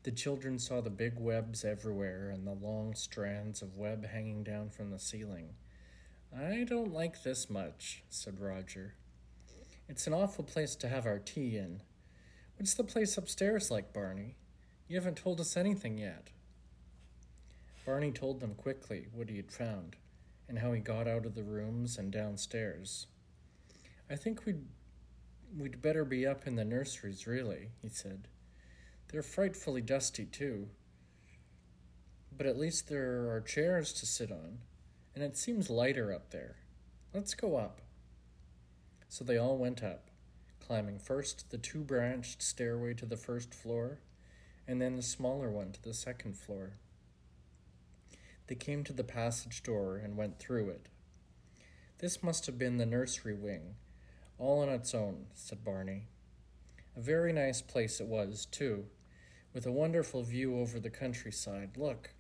The 0.04 0.12
children 0.12 0.60
saw 0.60 0.82
the 0.82 0.90
big 0.90 1.18
webs 1.18 1.64
everywhere 1.64 2.30
and 2.30 2.46
the 2.46 2.54
long 2.54 2.94
strands 2.94 3.62
of 3.62 3.78
web 3.78 4.06
hanging 4.06 4.44
down 4.44 4.70
from 4.70 4.92
the 4.92 5.00
ceiling. 5.00 5.56
I 6.38 6.66
don't 6.68 6.94
like 6.94 7.24
this 7.24 7.50
much, 7.50 8.04
said 8.10 8.42
Roger. 8.42 8.96
It's 9.90 10.08
an 10.08 10.14
awful 10.14 10.44
place 10.44 10.76
to 10.76 10.90
have 10.90 11.06
our 11.06 11.20
tea 11.20 11.58
in. 11.58 11.82
What's 12.58 12.74
the 12.74 12.84
place 12.84 13.18
upstairs 13.18 13.72
like, 13.72 13.94
Barney? 13.94 14.36
You 14.88 14.98
haven't 14.98 15.18
told 15.18 15.40
us 15.40 15.56
anything 15.56 15.98
yet. 15.98 16.30
Barney 17.86 18.12
told 18.12 18.42
them 18.42 18.54
quickly 18.56 19.08
what 19.14 19.30
he 19.30 19.38
had 19.38 19.52
found 19.52 19.96
and 20.50 20.60
how 20.60 20.74
he 20.74 20.82
got 20.82 21.08
out 21.08 21.26
of 21.26 21.36
the 21.36 21.44
rooms 21.44 21.98
and 21.98 22.12
downstairs. 22.12 23.08
I 24.10 24.16
think 24.16 24.46
we'd 24.46 24.66
we'd 25.58 25.82
better 25.82 26.04
be 26.04 26.26
up 26.26 26.46
in 26.46 26.56
the 26.56 26.66
nurseries, 26.66 27.26
really, 27.26 27.70
he 27.82 27.88
said. 27.88 28.28
They're 29.08 29.24
frightfully 29.24 29.82
dusty, 29.82 30.26
too. 30.26 30.68
But 32.36 32.46
at 32.46 32.60
least 32.60 32.90
there 32.90 33.30
are 33.32 33.42
chairs 33.42 33.94
to 33.94 34.06
sit 34.06 34.32
on, 34.32 34.60
and 35.16 35.24
it 35.24 35.38
seems 35.38 35.70
lighter 35.70 36.14
up 36.14 36.32
there. 36.32 36.58
Let's 37.14 37.34
go 37.34 37.56
up. 37.56 37.82
So 39.10 39.24
they 39.24 39.38
all 39.38 39.58
went 39.58 39.84
up, 39.84 40.10
climbing 40.60 41.00
first 41.00 41.50
the 41.50 41.58
two 41.58 41.84
branched 41.84 42.42
stairway 42.42 42.94
to 42.96 43.06
the 43.06 43.18
first 43.18 43.54
floor, 43.54 44.00
and 44.68 44.82
then 44.82 44.96
the 44.96 45.02
smaller 45.02 45.50
one 45.50 45.72
to 45.72 45.82
the 45.82 45.94
second 45.94 46.38
floor. 46.38 46.74
They 48.48 48.56
came 48.56 48.84
to 48.84 48.94
the 48.94 49.04
passage 49.04 49.64
door 49.64 49.98
and 49.98 50.18
went 50.18 50.40
through 50.40 50.70
it. 50.70 50.88
This 52.00 52.22
must 52.22 52.46
have 52.46 52.58
been 52.58 52.78
the 52.78 52.86
nursery 52.86 53.34
wing, 53.34 53.76
all 54.38 54.62
on 54.62 54.70
its 54.70 54.94
own, 54.94 55.28
said 55.34 55.64
Barney. 55.64 56.08
A 56.96 57.02
very 57.02 57.34
nice 57.34 57.62
place 57.62 58.00
it 58.00 58.08
was, 58.08 58.46
too, 58.46 58.86
with 59.54 59.66
a 59.66 59.72
wonderful 59.72 60.24
view 60.24 60.60
over 60.60 60.80
the 60.80 60.90
countryside. 60.90 61.78
Look. 61.78 62.12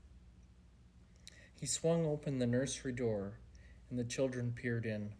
He 1.59 1.65
swung 1.65 2.05
open 2.05 2.39
the 2.39 2.47
nursery 2.47 2.91
door, 2.91 3.39
and 3.89 3.97
the 3.99 4.03
children 4.03 4.53
peered 4.55 4.85
in. 4.85 5.13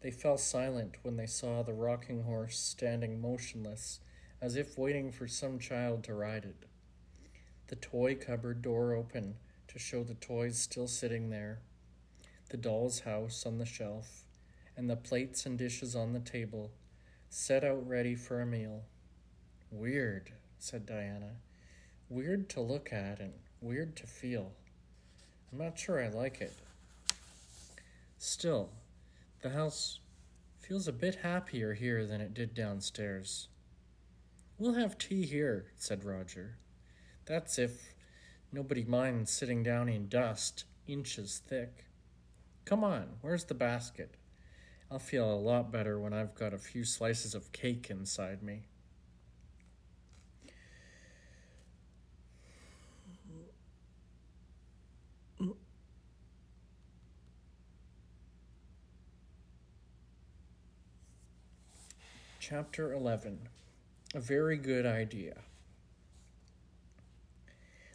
They 0.00 0.10
fell 0.10 0.38
silent 0.38 0.96
when 1.02 1.16
they 1.16 1.26
saw 1.26 1.62
the 1.62 1.72
rocking 1.72 2.24
horse 2.24 2.58
standing 2.58 3.20
motionless, 3.20 4.00
as 4.40 4.56
if 4.56 4.78
waiting 4.78 5.10
for 5.10 5.26
some 5.26 5.58
child 5.58 6.04
to 6.04 6.14
ride 6.14 6.44
it. 6.44 6.66
The 7.68 7.76
toy 7.76 8.14
cupboard 8.14 8.62
door 8.62 8.94
open 8.94 9.36
to 9.68 9.78
show 9.78 10.04
the 10.04 10.14
toys 10.14 10.58
still 10.58 10.86
sitting 10.86 11.30
there, 11.30 11.60
the 12.50 12.56
doll's 12.56 13.00
house 13.00 13.44
on 13.44 13.58
the 13.58 13.66
shelf, 13.66 14.24
and 14.76 14.88
the 14.88 14.96
plates 14.96 15.46
and 15.46 15.58
dishes 15.58 15.96
on 15.96 16.12
the 16.12 16.20
table, 16.20 16.70
set 17.28 17.64
out 17.64 17.88
ready 17.88 18.14
for 18.14 18.40
a 18.40 18.46
meal. 18.46 18.84
Weird, 19.70 20.32
said 20.58 20.86
Diana. 20.86 21.32
Weird 22.08 22.48
to 22.50 22.60
look 22.60 22.92
at 22.92 23.18
and 23.18 23.32
weird 23.60 23.96
to 23.96 24.06
feel. 24.06 24.52
I'm 25.50 25.58
not 25.58 25.78
sure 25.78 26.02
I 26.02 26.08
like 26.08 26.40
it. 26.40 26.54
Still, 28.18 28.70
the 29.46 29.52
house 29.52 30.00
feels 30.58 30.88
a 30.88 30.92
bit 30.92 31.14
happier 31.22 31.74
here 31.74 32.04
than 32.04 32.20
it 32.20 32.34
did 32.34 32.52
downstairs. 32.52 33.46
We'll 34.58 34.74
have 34.74 34.98
tea 34.98 35.24
here, 35.24 35.66
said 35.76 36.04
Roger. 36.04 36.58
That's 37.26 37.56
if 37.56 37.94
Nobody 38.50 38.82
minds 38.82 39.30
sitting 39.30 39.62
down 39.62 39.88
in 39.88 40.08
dust 40.08 40.64
inches 40.88 41.42
thick. 41.46 41.84
Come 42.64 42.82
on, 42.82 43.18
where's 43.20 43.44
the 43.44 43.54
basket? 43.54 44.16
I'll 44.90 44.98
feel 44.98 45.32
a 45.32 45.36
lot 45.36 45.70
better 45.70 46.00
when 46.00 46.12
I've 46.12 46.34
got 46.34 46.52
a 46.52 46.58
few 46.58 46.82
slices 46.82 47.32
of 47.32 47.52
cake 47.52 47.88
inside 47.88 48.42
me. 48.42 48.66
Chapter 62.48 62.92
11 62.92 63.48
A 64.14 64.20
Very 64.20 64.56
Good 64.56 64.86
Idea. 64.86 65.38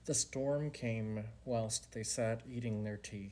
The 0.04 0.14
storm 0.14 0.72
came 0.72 1.24
whilst 1.46 1.94
they 1.94 2.04
sat 2.04 2.42
eating 2.46 2.84
their 2.84 2.98
tea. 2.98 3.32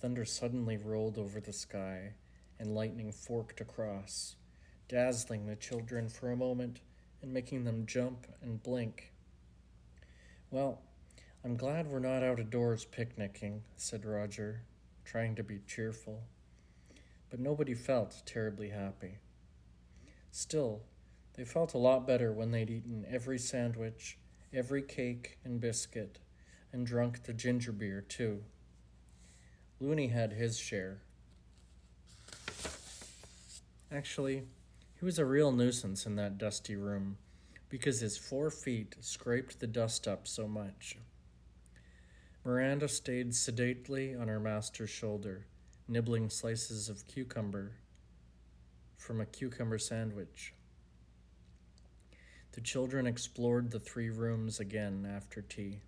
Thunder 0.00 0.24
suddenly 0.24 0.78
rolled 0.78 1.18
over 1.18 1.40
the 1.40 1.52
sky, 1.52 2.14
and 2.58 2.74
lightning 2.74 3.12
forked 3.12 3.60
across, 3.60 4.36
dazzling 4.88 5.46
the 5.46 5.56
children 5.56 6.08
for 6.08 6.30
a 6.30 6.36
moment 6.36 6.80
and 7.20 7.30
making 7.30 7.64
them 7.64 7.84
jump 7.84 8.26
and 8.40 8.62
blink. 8.62 9.12
Well, 10.50 10.80
I'm 11.44 11.58
glad 11.58 11.86
we're 11.86 11.98
not 11.98 12.22
out 12.22 12.40
of 12.40 12.48
doors 12.48 12.86
picnicking, 12.86 13.62
said 13.76 14.06
Roger, 14.06 14.62
trying 15.04 15.34
to 15.34 15.42
be 15.42 15.60
cheerful. 15.66 16.22
But 17.28 17.40
nobody 17.40 17.74
felt 17.74 18.22
terribly 18.24 18.70
happy. 18.70 19.18
Still, 20.30 20.82
they 21.34 21.44
felt 21.44 21.74
a 21.74 21.78
lot 21.78 22.06
better 22.06 22.32
when 22.32 22.50
they'd 22.50 22.70
eaten 22.70 23.04
every 23.08 23.38
sandwich, 23.38 24.18
every 24.52 24.82
cake 24.82 25.38
and 25.44 25.60
biscuit, 25.60 26.18
and 26.72 26.86
drunk 26.86 27.24
the 27.24 27.32
ginger 27.32 27.72
beer, 27.72 28.00
too. 28.00 28.44
Looney 29.80 30.08
had 30.08 30.32
his 30.32 30.58
share. 30.58 31.02
Actually, 33.90 34.44
he 34.98 35.04
was 35.04 35.18
a 35.18 35.24
real 35.24 35.50
nuisance 35.50 36.06
in 36.06 36.14
that 36.16 36.38
dusty 36.38 36.76
room 36.76 37.16
because 37.68 38.00
his 38.00 38.18
four 38.18 38.50
feet 38.50 38.96
scraped 39.00 39.58
the 39.58 39.66
dust 39.66 40.06
up 40.06 40.28
so 40.28 40.46
much. 40.46 40.96
Miranda 42.44 42.88
stayed 42.88 43.34
sedately 43.34 44.14
on 44.14 44.28
her 44.28 44.40
master's 44.40 44.90
shoulder, 44.90 45.46
nibbling 45.88 46.30
slices 46.30 46.88
of 46.88 47.06
cucumber 47.06 47.72
from 49.00 49.20
a 49.20 49.26
cucumber 49.26 49.78
sandwich. 49.78 50.52
The 52.52 52.60
children 52.60 53.06
explored 53.06 53.70
the 53.70 53.80
three 53.80 54.10
rooms 54.10 54.60
again 54.60 55.10
after 55.10 55.40
tea. 55.40 55.80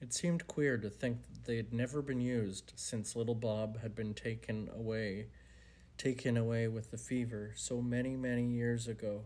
It 0.00 0.12
seemed 0.12 0.48
queer 0.48 0.78
to 0.78 0.90
think 0.90 1.22
that 1.22 1.44
they 1.44 1.56
had 1.56 1.72
never 1.72 2.02
been 2.02 2.20
used 2.20 2.72
since 2.74 3.14
little 3.14 3.34
Bob 3.36 3.80
had 3.80 3.94
been 3.94 4.14
taken 4.14 4.68
away, 4.74 5.26
taken 5.96 6.36
away 6.36 6.66
with 6.66 6.90
the 6.90 6.98
fever 6.98 7.52
so 7.54 7.80
many, 7.80 8.16
many 8.16 8.46
years 8.46 8.88
ago. 8.88 9.22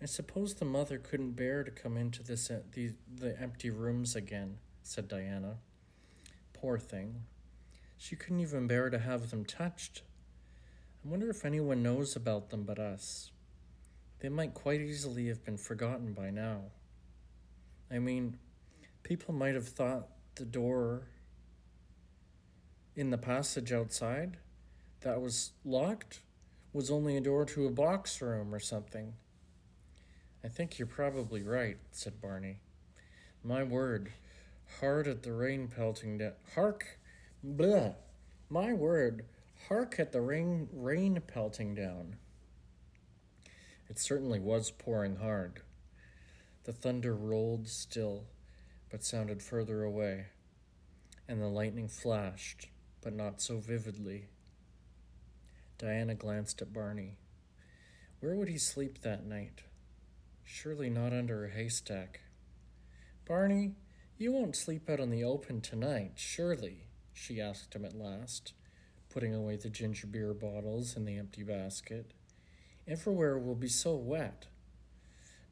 I 0.00 0.06
suppose 0.06 0.54
the 0.54 0.64
mother 0.66 0.98
couldn't 0.98 1.32
bear 1.32 1.64
to 1.64 1.70
come 1.70 1.96
into 1.96 2.22
this, 2.22 2.50
uh, 2.50 2.60
the, 2.72 2.92
the 3.14 3.40
empty 3.40 3.70
rooms 3.70 4.14
again 4.14 4.58
said 4.82 5.08
Diana. 5.08 5.56
Poor 6.52 6.78
thing. 6.78 7.22
She 7.96 8.16
couldn't 8.16 8.40
even 8.40 8.66
bear 8.66 8.90
to 8.90 8.98
have 8.98 9.30
them 9.30 9.44
touched. 9.44 10.02
I 11.04 11.08
wonder 11.08 11.30
if 11.30 11.44
anyone 11.44 11.82
knows 11.82 12.14
about 12.16 12.50
them 12.50 12.62
but 12.64 12.78
us. 12.78 13.30
They 14.20 14.28
might 14.28 14.54
quite 14.54 14.80
easily 14.80 15.28
have 15.28 15.44
been 15.44 15.56
forgotten 15.56 16.12
by 16.12 16.30
now. 16.30 16.60
I 17.90 17.98
mean, 17.98 18.38
people 19.02 19.34
might 19.34 19.54
have 19.54 19.68
thought 19.68 20.08
the 20.36 20.44
door 20.44 21.08
in 22.94 23.10
the 23.10 23.18
passage 23.18 23.72
outside 23.72 24.36
that 25.00 25.20
was 25.20 25.52
locked 25.64 26.20
was 26.72 26.90
only 26.90 27.16
a 27.16 27.20
door 27.20 27.44
to 27.46 27.66
a 27.66 27.70
box 27.70 28.22
room 28.22 28.54
or 28.54 28.60
something. 28.60 29.14
I 30.44 30.48
think 30.48 30.78
you're 30.78 30.86
probably 30.86 31.42
right, 31.42 31.78
said 31.90 32.20
Barney. 32.20 32.58
My 33.44 33.62
word, 33.64 34.12
Hard 34.80 35.06
at 35.06 35.22
the 35.22 35.32
rain 35.32 35.68
pelting 35.68 36.18
down. 36.18 36.32
Hark! 36.54 36.98
Blah! 37.42 37.92
My 38.48 38.72
word! 38.72 39.24
Hark 39.68 39.98
at 39.98 40.12
the 40.12 40.20
rain, 40.20 40.68
rain 40.72 41.20
pelting 41.26 41.74
down. 41.74 42.16
It 43.88 43.98
certainly 43.98 44.40
was 44.40 44.70
pouring 44.70 45.16
hard. 45.16 45.62
The 46.64 46.72
thunder 46.72 47.14
rolled 47.14 47.68
still, 47.68 48.24
but 48.90 49.04
sounded 49.04 49.42
further 49.42 49.82
away, 49.82 50.26
and 51.28 51.40
the 51.40 51.48
lightning 51.48 51.88
flashed, 51.88 52.68
but 53.02 53.12
not 53.12 53.40
so 53.40 53.58
vividly. 53.58 54.26
Diana 55.78 56.14
glanced 56.14 56.62
at 56.62 56.72
Barney. 56.72 57.18
Where 58.20 58.34
would 58.34 58.48
he 58.48 58.58
sleep 58.58 59.02
that 59.02 59.26
night? 59.26 59.62
Surely 60.44 60.90
not 60.90 61.12
under 61.12 61.44
a 61.44 61.50
haystack. 61.50 62.20
Barney, 63.26 63.76
you 64.18 64.32
won't 64.32 64.56
sleep 64.56 64.88
out 64.90 65.00
in 65.00 65.10
the 65.10 65.24
open 65.24 65.60
tonight, 65.60 66.12
surely? 66.16 66.88
she 67.12 67.40
asked 67.40 67.74
him 67.74 67.84
at 67.84 67.94
last, 67.94 68.52
putting 69.12 69.34
away 69.34 69.56
the 69.56 69.68
ginger 69.68 70.06
beer 70.06 70.32
bottles 70.32 70.96
in 70.96 71.04
the 71.04 71.18
empty 71.18 71.42
basket. 71.42 72.12
Everywhere 72.88 73.38
will 73.38 73.54
be 73.54 73.68
so 73.68 73.94
wet. 73.94 74.46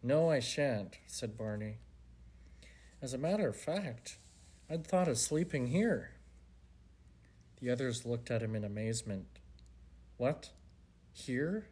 No, 0.02 0.30
I 0.30 0.40
shan't, 0.40 0.96
said 1.06 1.36
Barney. 1.36 1.76
As 3.02 3.12
a 3.12 3.18
matter 3.18 3.48
of 3.48 3.56
fact, 3.56 4.16
I'd 4.70 4.86
thought 4.86 5.08
of 5.08 5.18
sleeping 5.18 5.66
here. 5.66 6.12
The 7.60 7.70
others 7.70 8.06
looked 8.06 8.30
at 8.30 8.42
him 8.42 8.54
in 8.54 8.64
amazement. 8.64 9.26
What? 10.16 10.50
Here? 11.12 11.66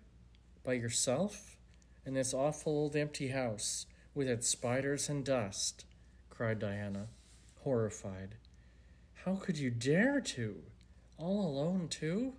By 0.62 0.74
yourself? 0.74 1.56
In 2.04 2.14
this 2.14 2.34
awful 2.34 2.72
old 2.72 2.96
empty 2.96 3.28
house, 3.28 3.86
with 4.14 4.28
its 4.28 4.48
spiders 4.48 5.08
and 5.08 5.24
dust? 5.24 5.86
cried 6.28 6.58
Diana, 6.58 7.08
horrified. 7.62 8.36
How 9.24 9.36
could 9.36 9.58
you 9.58 9.70
dare 9.70 10.20
to? 10.20 10.62
All 11.18 11.44
alone, 11.46 11.88
too? 11.88 12.34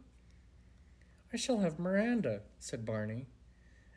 I 1.34 1.38
shall 1.38 1.60
have 1.60 1.78
Miranda, 1.78 2.42
said 2.60 2.86
Barney. 2.86 3.28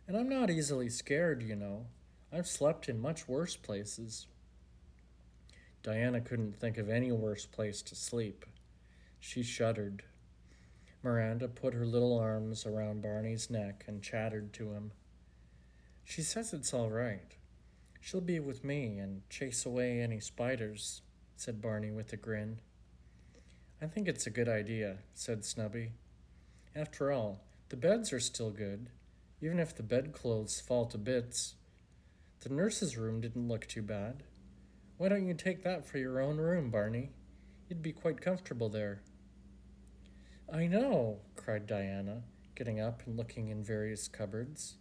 And 0.08 0.16
I'm 0.16 0.28
not 0.28 0.50
easily 0.50 0.88
scared, 0.88 1.42
you 1.42 1.54
know. 1.54 1.86
I've 2.32 2.48
slept 2.48 2.88
in 2.88 3.00
much 3.00 3.28
worse 3.28 3.56
places. 3.56 4.26
Diana 5.82 6.20
couldn't 6.20 6.58
think 6.58 6.78
of 6.78 6.90
any 6.90 7.12
worse 7.12 7.46
place 7.46 7.80
to 7.82 7.94
sleep. 7.94 8.44
She 9.20 9.42
shuddered. 9.42 10.02
Miranda 11.02 11.48
put 11.48 11.74
her 11.74 11.86
little 11.86 12.18
arms 12.18 12.66
around 12.66 13.02
Barney's 13.02 13.50
neck 13.50 13.84
and 13.86 14.02
chattered 14.02 14.52
to 14.54 14.72
him. 14.72 14.92
She 16.04 16.22
says 16.22 16.52
it's 16.52 16.74
all 16.74 16.90
right. 16.90 17.36
She'll 18.00 18.20
be 18.20 18.40
with 18.40 18.64
me 18.64 18.98
and 18.98 19.28
chase 19.30 19.64
away 19.64 20.00
any 20.00 20.18
spiders, 20.18 21.02
said 21.36 21.62
Barney 21.62 21.92
with 21.92 22.12
a 22.12 22.16
grin. 22.16 22.58
I 23.82 23.86
think 23.86 24.06
it's 24.06 24.28
a 24.28 24.30
good 24.30 24.48
idea, 24.48 24.98
said 25.12 25.44
Snubby. 25.44 25.90
After 26.76 27.10
all, 27.10 27.40
the 27.68 27.76
beds 27.76 28.12
are 28.12 28.20
still 28.20 28.50
good, 28.50 28.90
even 29.40 29.58
if 29.58 29.74
the 29.74 29.82
bedclothes 29.82 30.60
fall 30.60 30.86
to 30.86 30.98
bits. 30.98 31.56
The 32.40 32.50
nurse's 32.50 32.96
room 32.96 33.20
didn't 33.20 33.48
look 33.48 33.66
too 33.66 33.82
bad. 33.82 34.22
Why 34.98 35.08
don't 35.08 35.26
you 35.26 35.34
take 35.34 35.64
that 35.64 35.84
for 35.84 35.98
your 35.98 36.20
own 36.20 36.36
room, 36.36 36.70
Barney? 36.70 37.10
You'd 37.68 37.82
be 37.82 37.92
quite 37.92 38.20
comfortable 38.20 38.68
there. 38.68 39.02
I 40.52 40.68
know, 40.68 41.18
cried 41.34 41.66
Diana, 41.66 42.22
getting 42.54 42.78
up 42.78 43.02
and 43.04 43.16
looking 43.16 43.48
in 43.48 43.64
various 43.64 44.06
cupboards. 44.06 44.76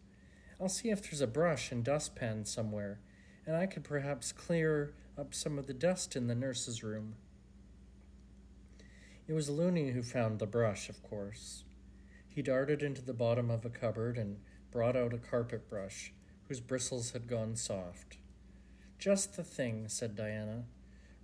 I'll 0.60 0.70
see 0.70 0.92
if 0.92 1.02
there's 1.02 1.22
a 1.22 1.28
brush 1.28 1.72
and 1.72 1.84
dustpan 1.84 2.46
somewhere 2.46 3.00
and 3.46 3.56
I 3.56 3.66
could 3.66 3.84
perhaps 3.84 4.32
clear 4.32 4.94
up 5.18 5.34
some 5.34 5.58
of 5.58 5.68
the 5.68 5.74
dust 5.74 6.16
in 6.16 6.28
the 6.28 6.36
nurse's 6.36 6.84
room. 6.84 7.16
It 9.32 9.36
was 9.36 9.50
Loony 9.50 9.92
who 9.92 10.04
found 10.04 10.40
the 10.40 10.46
brush, 10.46 10.90
of 10.90 11.02
course. 11.04 11.64
He 12.28 12.42
darted 12.42 12.84
into 12.84 13.02
the 13.02 13.14
bottom 13.14 13.50
of 13.50 13.64
a 13.64 13.70
cupboard 13.70 14.18
and 14.18 14.42
brought 14.72 14.98
out 14.98 15.14
a 15.14 15.18
carpet 15.18 15.70
brush 15.70 16.12
whose 16.50 16.60
bristles 16.60 17.12
had 17.12 17.30
gone 17.30 17.56
soft. 17.56 18.18
Just 19.00 19.38
the 19.38 19.44
thing, 19.46 19.88
said 19.88 20.18
Diana, 20.18 20.66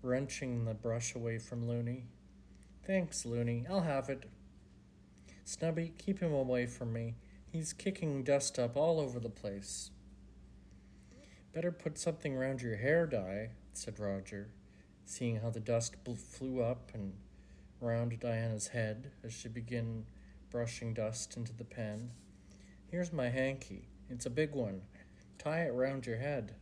wrenching 0.02 0.64
the 0.64 0.74
brush 0.74 1.16
away 1.16 1.38
from 1.38 1.68
Loony. 1.68 2.06
Thanks, 2.86 3.26
Loony. 3.26 3.66
I'll 3.70 3.82
have 3.82 4.08
it. 4.08 4.30
Snubby, 5.44 5.92
keep 5.98 6.22
him 6.22 6.32
away 6.32 6.66
from 6.66 6.94
me. 6.94 7.16
He's 7.52 7.74
kicking 7.74 8.24
dust 8.24 8.58
up 8.58 8.78
all 8.78 9.02
over 9.02 9.20
the 9.20 9.28
place. 9.28 9.92
Better 11.52 11.74
put 11.74 11.98
something 11.98 12.38
around 12.38 12.62
your 12.62 12.78
hair, 12.78 13.06
Di, 13.06 13.50
said 13.74 14.00
Roger, 14.00 14.48
seeing 15.04 15.42
how 15.42 15.50
the 15.50 15.60
dust 15.60 15.98
flew 16.16 16.62
up 16.62 16.92
and 16.94 17.12
round 17.80 18.20
Diana's 18.20 18.68
head 18.68 19.12
as 19.24 19.34
she 19.34 19.50
began 19.50 20.06
brushing 20.50 20.94
dust 20.94 21.38
into 21.38 21.54
the 21.54 21.64
pen. 21.64 22.12
Here's 22.90 23.14
my 23.14 23.30
hanky. 23.30 23.88
It's 24.10 24.26
a 24.26 24.32
big 24.32 24.56
one. 24.56 24.82
Tie 25.38 25.66
it 25.66 25.74
round 25.74 26.06
your 26.06 26.18
head. 26.18 26.56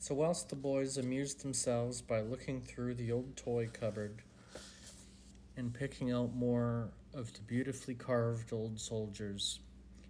So, 0.00 0.14
whilst 0.14 0.48
the 0.48 0.56
boys 0.56 0.96
amused 0.96 1.42
themselves 1.42 2.02
by 2.02 2.20
looking 2.20 2.60
through 2.60 2.94
the 2.94 3.10
old 3.10 3.36
toy 3.36 3.68
cupboard 3.72 4.22
and 5.56 5.74
picking 5.74 6.12
out 6.12 6.34
more 6.34 6.90
of 7.14 7.32
the 7.32 7.40
beautifully 7.40 7.94
carved 7.94 8.52
old 8.52 8.78
soldiers, 8.78 9.60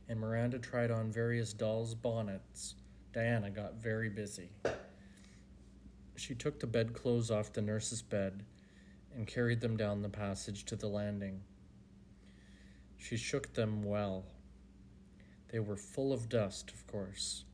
and 0.08 0.20
Miranda 0.20 0.58
tried 0.58 0.90
on 0.90 1.12
various 1.12 1.52
dolls' 1.52 1.94
bonnets, 1.94 2.74
Diana 3.12 3.50
got 3.50 3.74
very 3.74 4.10
busy. 4.10 4.50
She 6.16 6.34
took 6.34 6.60
the 6.60 6.66
bedclothes 6.66 7.30
off 7.30 7.52
the 7.52 7.62
nurse's 7.62 8.02
bed 8.02 8.44
and 9.14 9.26
carried 9.26 9.60
them 9.60 9.76
down 9.76 10.02
the 10.02 10.08
passage 10.08 10.64
to 10.64 10.76
the 10.76 10.88
landing. 10.88 11.40
She 12.96 13.16
shook 13.16 13.54
them 13.54 13.82
well, 13.82 14.24
They 15.50 15.60
were 15.60 15.76
full 15.76 16.12
of 16.12 16.28
dust, 16.28 16.70
of 16.70 16.86
course. 16.86 17.44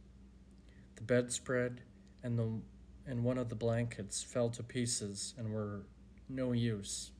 The 0.97 1.03
bedspread 1.03 1.83
and 2.23 2.39
the 2.39 2.61
and 3.07 3.23
one 3.23 3.39
of 3.39 3.51
the 3.51 3.55
blankets 3.55 4.23
fell 4.23 4.49
to 4.51 4.63
pieces 4.63 5.35
and 5.37 5.53
were 5.53 5.83
no 6.29 6.53
use. 6.53 7.11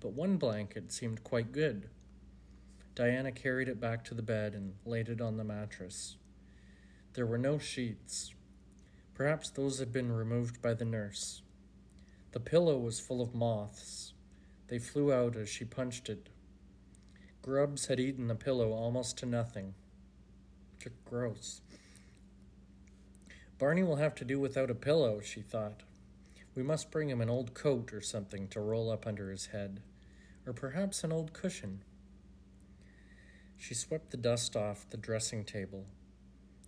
But 0.00 0.14
one 0.14 0.38
blanket 0.38 0.90
seemed 0.90 1.22
quite 1.22 1.52
good. 1.52 1.88
Diana 2.94 3.30
carried 3.32 3.68
it 3.68 3.80
back 3.80 4.04
to 4.06 4.14
the 4.14 4.22
bed 4.22 4.54
and 4.54 4.74
laid 4.84 5.08
it 5.08 5.20
on 5.20 5.36
the 5.36 5.44
mattress. 5.44 6.16
There 7.14 7.26
were 7.26 7.38
no 7.38 7.58
sheets. 7.58 8.34
Perhaps 9.14 9.50
those 9.50 9.78
had 9.78 9.92
been 9.92 10.10
removed 10.10 10.62
by 10.62 10.74
the 10.74 10.84
nurse. 10.84 11.42
The 12.32 12.40
pillow 12.40 12.78
was 12.78 12.98
full 12.98 13.20
of 13.20 13.34
moths. 13.34 14.14
They 14.68 14.78
flew 14.78 15.12
out 15.12 15.36
as 15.36 15.48
she 15.48 15.64
punched 15.64 16.08
it. 16.08 16.28
Grubs 17.42 17.86
had 17.86 18.00
eaten 18.00 18.28
the 18.28 18.34
pillow 18.34 18.72
almost 18.72 19.18
to 19.18 19.26
nothing. 19.26 19.74
Gross. 21.04 21.60
Barney 23.58 23.82
will 23.82 23.96
have 23.96 24.14
to 24.16 24.24
do 24.24 24.40
without 24.40 24.70
a 24.70 24.74
pillow, 24.74 25.20
she 25.20 25.42
thought. 25.42 25.82
We 26.54 26.62
must 26.62 26.90
bring 26.90 27.10
him 27.10 27.20
an 27.20 27.28
old 27.30 27.54
coat 27.54 27.92
or 27.92 28.00
something 28.00 28.48
to 28.48 28.60
roll 28.60 28.90
up 28.90 29.06
under 29.06 29.30
his 29.30 29.46
head, 29.46 29.80
or 30.46 30.52
perhaps 30.52 31.04
an 31.04 31.12
old 31.12 31.32
cushion. 31.32 31.82
She 33.56 33.74
swept 33.74 34.10
the 34.10 34.16
dust 34.16 34.56
off 34.56 34.88
the 34.90 34.96
dressing 34.96 35.44
table, 35.44 35.84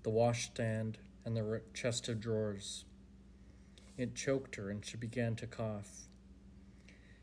the 0.02 0.10
washstand, 0.10 0.98
and 1.24 1.36
the 1.36 1.62
chest 1.72 2.08
of 2.08 2.20
drawers. 2.20 2.84
It 3.96 4.14
choked 4.14 4.56
her 4.56 4.70
and 4.70 4.84
she 4.84 4.96
began 4.96 5.36
to 5.36 5.46
cough. 5.46 6.08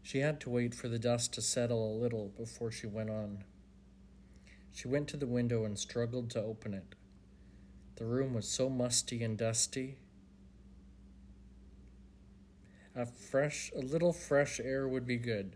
She 0.02 0.20
had 0.20 0.40
to 0.42 0.50
wait 0.50 0.74
for 0.74 0.88
the 0.88 1.00
dust 1.00 1.34
to 1.34 1.42
settle 1.42 1.94
a 1.94 2.00
little 2.00 2.30
before 2.38 2.72
she 2.72 2.88
went 2.88 3.10
on. 3.10 3.44
She 4.72 4.88
went 4.88 5.08
to 5.10 5.18
the 5.18 5.28
window 5.28 5.66
and 5.66 5.78
struggled 5.78 6.30
to 6.32 6.42
open 6.42 6.74
it. 6.74 6.96
The 7.96 8.06
room 8.06 8.34
was 8.34 8.48
so 8.48 8.70
musty 8.70 9.24
and 9.24 9.38
dusty. 9.38 9.98
A 12.96 13.06
fresh, 13.06 13.72
a 13.76 13.80
little 13.80 14.14
fresh 14.14 14.60
air 14.60 14.88
would 14.88 15.06
be 15.06 15.18
good. 15.18 15.56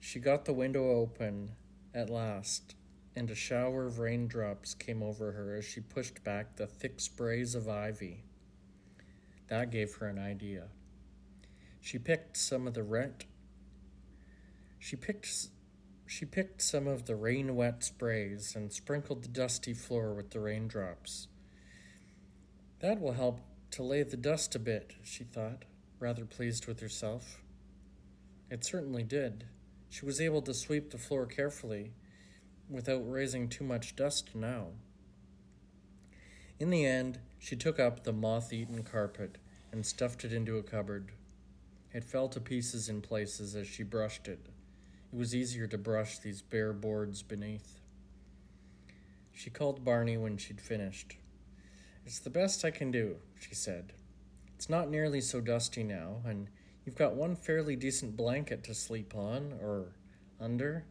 She 0.00 0.18
got 0.18 0.44
the 0.44 0.52
window 0.52 0.90
open 0.90 1.50
at 1.94 2.10
last, 2.10 2.74
and 3.14 3.30
a 3.30 3.34
shower 3.34 3.86
of 3.86 3.98
raindrops 3.98 4.74
came 4.74 5.02
over 5.02 5.32
her 5.32 5.56
as 5.56 5.64
she 5.64 5.80
pushed 5.80 6.22
back 6.24 6.56
the 6.56 6.66
thick 6.66 7.00
sprays 7.00 7.54
of 7.54 7.68
ivy. 7.68 8.24
That 9.48 9.70
gave 9.70 9.94
her 9.96 10.08
an 10.08 10.18
idea. 10.18 10.64
She 11.80 11.98
picked 11.98 12.36
some 12.36 12.66
of 12.66 12.74
the 12.74 12.82
rent. 12.82 13.26
She 14.78 14.96
picked 14.96 15.48
she 16.08 16.24
picked 16.24 16.62
some 16.62 16.86
of 16.86 17.06
the 17.06 17.16
rain 17.16 17.56
wet 17.56 17.82
sprays 17.82 18.54
and 18.54 18.72
sprinkled 18.72 19.22
the 19.22 19.28
dusty 19.28 19.74
floor 19.74 20.14
with 20.14 20.30
the 20.30 20.40
raindrops. 20.40 21.26
That 22.78 23.00
will 23.00 23.12
help 23.12 23.40
to 23.72 23.82
lay 23.82 24.02
the 24.04 24.16
dust 24.16 24.54
a 24.54 24.60
bit, 24.60 24.94
she 25.02 25.24
thought, 25.24 25.64
rather 25.98 26.24
pleased 26.24 26.66
with 26.66 26.80
herself. 26.80 27.42
It 28.50 28.64
certainly 28.64 29.02
did. 29.02 29.46
She 29.90 30.04
was 30.04 30.20
able 30.20 30.42
to 30.42 30.54
sweep 30.54 30.90
the 30.90 30.98
floor 30.98 31.26
carefully 31.26 31.92
without 32.68 33.10
raising 33.10 33.48
too 33.48 33.64
much 33.64 33.96
dust 33.96 34.34
now. 34.34 34.68
In 36.58 36.70
the 36.70 36.86
end, 36.86 37.18
she 37.38 37.56
took 37.56 37.78
up 37.78 38.02
the 38.04 38.12
moth 38.12 38.52
eaten 38.52 38.82
carpet 38.82 39.38
and 39.72 39.84
stuffed 39.84 40.24
it 40.24 40.32
into 40.32 40.56
a 40.56 40.62
cupboard. 40.62 41.12
It 41.92 42.04
fell 42.04 42.28
to 42.28 42.40
pieces 42.40 42.88
in 42.88 43.00
places 43.00 43.54
as 43.54 43.66
she 43.66 43.82
brushed 43.82 44.28
it. 44.28 44.40
It 45.12 45.18
was 45.18 45.34
easier 45.34 45.66
to 45.68 45.78
brush 45.78 46.18
these 46.18 46.42
bare 46.42 46.72
boards 46.72 47.22
beneath. 47.22 47.80
She 49.32 49.50
called 49.50 49.84
Barney 49.84 50.16
when 50.16 50.36
she'd 50.36 50.60
finished. 50.60 51.16
It's 52.04 52.18
the 52.18 52.30
best 52.30 52.64
I 52.64 52.70
can 52.70 52.90
do, 52.90 53.16
she 53.38 53.54
said. 53.54 53.92
It's 54.54 54.70
not 54.70 54.88
nearly 54.88 55.20
so 55.20 55.40
dusty 55.40 55.82
now, 55.82 56.22
and 56.24 56.48
you've 56.84 56.96
got 56.96 57.14
one 57.14 57.36
fairly 57.36 57.76
decent 57.76 58.16
blanket 58.16 58.64
to 58.64 58.74
sleep 58.74 59.14
on 59.14 59.54
or 59.60 59.92
under. 60.40 60.84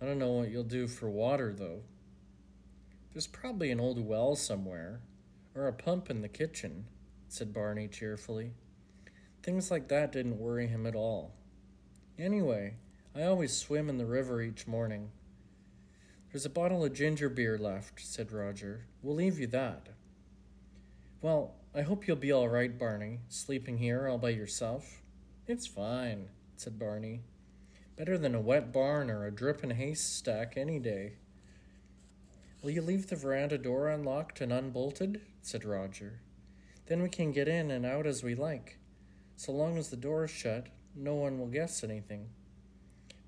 I 0.00 0.06
don't 0.06 0.18
know 0.18 0.32
what 0.32 0.50
you'll 0.50 0.64
do 0.64 0.86
for 0.88 1.08
water, 1.08 1.54
though. 1.56 1.80
There's 3.12 3.26
probably 3.26 3.70
an 3.70 3.80
old 3.80 4.04
well 4.04 4.34
somewhere, 4.34 5.00
or 5.54 5.68
a 5.68 5.72
pump 5.72 6.10
in 6.10 6.22
the 6.22 6.28
kitchen, 6.28 6.86
said 7.28 7.52
Barney 7.52 7.88
cheerfully. 7.88 8.52
Things 9.42 9.70
like 9.70 9.88
that 9.88 10.12
didn't 10.12 10.38
worry 10.38 10.66
him 10.66 10.86
at 10.86 10.94
all. 10.94 11.34
Anyway, 12.18 12.74
I 13.14 13.24
always 13.24 13.56
swim 13.56 13.88
in 13.88 13.98
the 13.98 14.06
river 14.06 14.40
each 14.40 14.66
morning. 14.66 15.10
There's 16.30 16.46
a 16.46 16.50
bottle 16.50 16.84
of 16.84 16.94
ginger 16.94 17.28
beer 17.28 17.58
left, 17.58 18.00
said 18.00 18.32
Roger. 18.32 18.86
We'll 19.02 19.16
leave 19.16 19.38
you 19.38 19.46
that. 19.48 19.88
Well, 21.20 21.54
I 21.74 21.82
hope 21.82 22.06
you'll 22.06 22.16
be 22.16 22.32
all 22.32 22.48
right, 22.48 22.78
Barney, 22.78 23.20
sleeping 23.28 23.78
here 23.78 24.08
all 24.08 24.18
by 24.18 24.30
yourself. 24.30 25.02
It's 25.46 25.66
fine, 25.66 26.28
said 26.56 26.78
Barney. 26.78 27.22
Better 27.96 28.16
than 28.16 28.34
a 28.34 28.40
wet 28.40 28.72
barn 28.72 29.10
or 29.10 29.26
a 29.26 29.30
dripping 29.30 29.70
haystack 29.70 30.56
any 30.56 30.78
day. 30.78 31.14
Will 32.62 32.70
you 32.70 32.82
leave 32.82 33.08
the 33.08 33.16
veranda 33.16 33.58
door 33.58 33.88
unlocked 33.88 34.40
and 34.40 34.52
unbolted? 34.52 35.20
said 35.40 35.64
Roger. 35.64 36.20
Then 36.86 37.02
we 37.02 37.08
can 37.08 37.32
get 37.32 37.48
in 37.48 37.72
and 37.72 37.84
out 37.84 38.06
as 38.06 38.22
we 38.22 38.36
like. 38.36 38.78
So 39.34 39.50
long 39.50 39.76
as 39.76 39.88
the 39.88 39.96
door 39.96 40.24
is 40.24 40.30
shut, 40.30 40.68
no 40.94 41.14
one 41.14 41.40
will 41.40 41.48
guess 41.48 41.82
anything. 41.82 42.28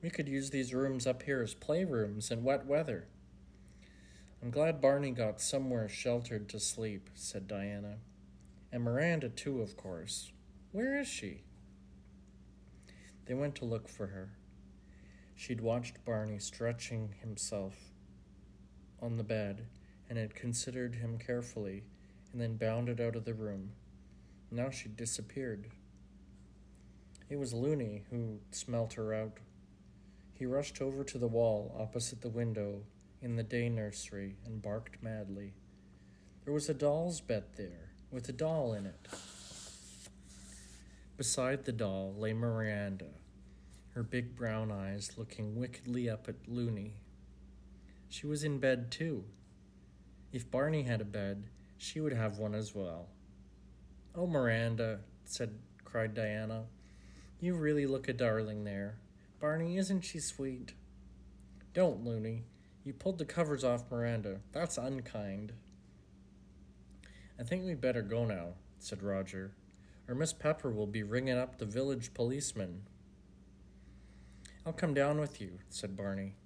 We 0.00 0.10
could 0.10 0.28
use 0.28 0.50
these 0.50 0.72
rooms 0.72 1.04
up 1.04 1.24
here 1.24 1.42
as 1.42 1.52
playrooms 1.52 2.30
in 2.30 2.44
wet 2.44 2.64
weather. 2.64 3.08
I'm 4.40 4.50
glad 4.50 4.80
Barney 4.80 5.10
got 5.10 5.40
somewhere 5.40 5.88
sheltered 5.88 6.48
to 6.50 6.60
sleep, 6.60 7.10
said 7.14 7.48
Diana. 7.48 7.96
And 8.70 8.84
Miranda, 8.84 9.30
too, 9.30 9.62
of 9.62 9.76
course. 9.76 10.30
Where 10.70 10.96
is 10.96 11.08
she? 11.08 11.42
They 13.26 13.34
went 13.34 13.56
to 13.56 13.64
look 13.64 13.88
for 13.88 14.08
her. 14.08 14.30
She'd 15.34 15.60
watched 15.60 16.04
Barney 16.04 16.38
stretching 16.38 17.14
himself 17.20 17.93
on 19.04 19.16
the 19.16 19.22
bed 19.22 19.66
and 20.08 20.18
had 20.18 20.34
considered 20.34 20.96
him 20.96 21.18
carefully 21.18 21.84
and 22.32 22.40
then 22.40 22.56
bounded 22.56 23.00
out 23.00 23.14
of 23.14 23.24
the 23.24 23.34
room. 23.34 23.70
Now 24.50 24.70
she'd 24.70 24.96
disappeared. 24.96 25.66
It 27.28 27.38
was 27.38 27.52
Loony 27.52 28.02
who 28.10 28.38
smelt 28.50 28.94
her 28.94 29.14
out 29.14 29.38
he 30.34 30.46
rushed 30.46 30.82
over 30.82 31.04
to 31.04 31.18
the 31.18 31.28
wall 31.28 31.74
opposite 31.78 32.20
the 32.20 32.28
window 32.28 32.82
in 33.22 33.36
the 33.36 33.44
day 33.44 33.68
nursery 33.68 34.36
and 34.44 34.60
barked 34.60 35.00
madly. 35.00 35.54
There 36.44 36.52
was 36.52 36.68
a 36.68 36.74
doll's 36.74 37.20
bed 37.20 37.44
there, 37.56 37.92
with 38.10 38.28
a 38.28 38.32
doll 38.32 38.74
in 38.74 38.84
it. 38.84 39.08
Beside 41.16 41.64
the 41.64 41.72
doll 41.72 42.14
lay 42.18 42.32
Miranda, 42.32 43.06
her 43.94 44.02
big 44.02 44.34
brown 44.34 44.72
eyes 44.72 45.12
looking 45.16 45.54
wickedly 45.54 46.10
up 46.10 46.28
at 46.28 46.48
Loony. 46.48 46.96
She 48.14 48.28
was 48.28 48.44
in 48.44 48.60
bed 48.60 48.92
too. 48.92 49.24
If 50.32 50.48
Barney 50.48 50.84
had 50.84 51.00
a 51.00 51.04
bed, 51.04 51.48
she 51.76 52.00
would 52.00 52.12
have 52.12 52.38
one 52.38 52.54
as 52.54 52.72
well. 52.72 53.08
Oh, 54.14 54.28
Miranda, 54.28 55.00
said 55.24 55.58
cried 55.82 56.14
Diana, 56.14 56.66
you 57.40 57.56
really 57.56 57.86
look 57.86 58.06
a 58.06 58.12
darling 58.12 58.62
there. 58.62 59.00
Barney, 59.40 59.78
isn't 59.78 60.02
she 60.02 60.20
sweet? 60.20 60.74
Don't, 61.72 62.04
Loony. 62.04 62.44
You 62.84 62.92
pulled 62.92 63.18
the 63.18 63.24
covers 63.24 63.64
off 63.64 63.90
Miranda. 63.90 64.38
That's 64.52 64.78
unkind. 64.78 65.52
I 67.36 67.42
think 67.42 67.64
we'd 67.64 67.80
better 67.80 68.02
go 68.02 68.24
now, 68.24 68.50
said 68.78 69.02
Roger, 69.02 69.56
or 70.06 70.14
Miss 70.14 70.32
Pepper 70.32 70.70
will 70.70 70.86
be 70.86 71.02
ringing 71.02 71.36
up 71.36 71.58
the 71.58 71.66
village 71.66 72.14
policeman. 72.14 72.82
I'll 74.64 74.72
come 74.72 74.94
down 74.94 75.18
with 75.18 75.40
you, 75.40 75.58
said 75.68 75.96
Barney. 75.96 76.36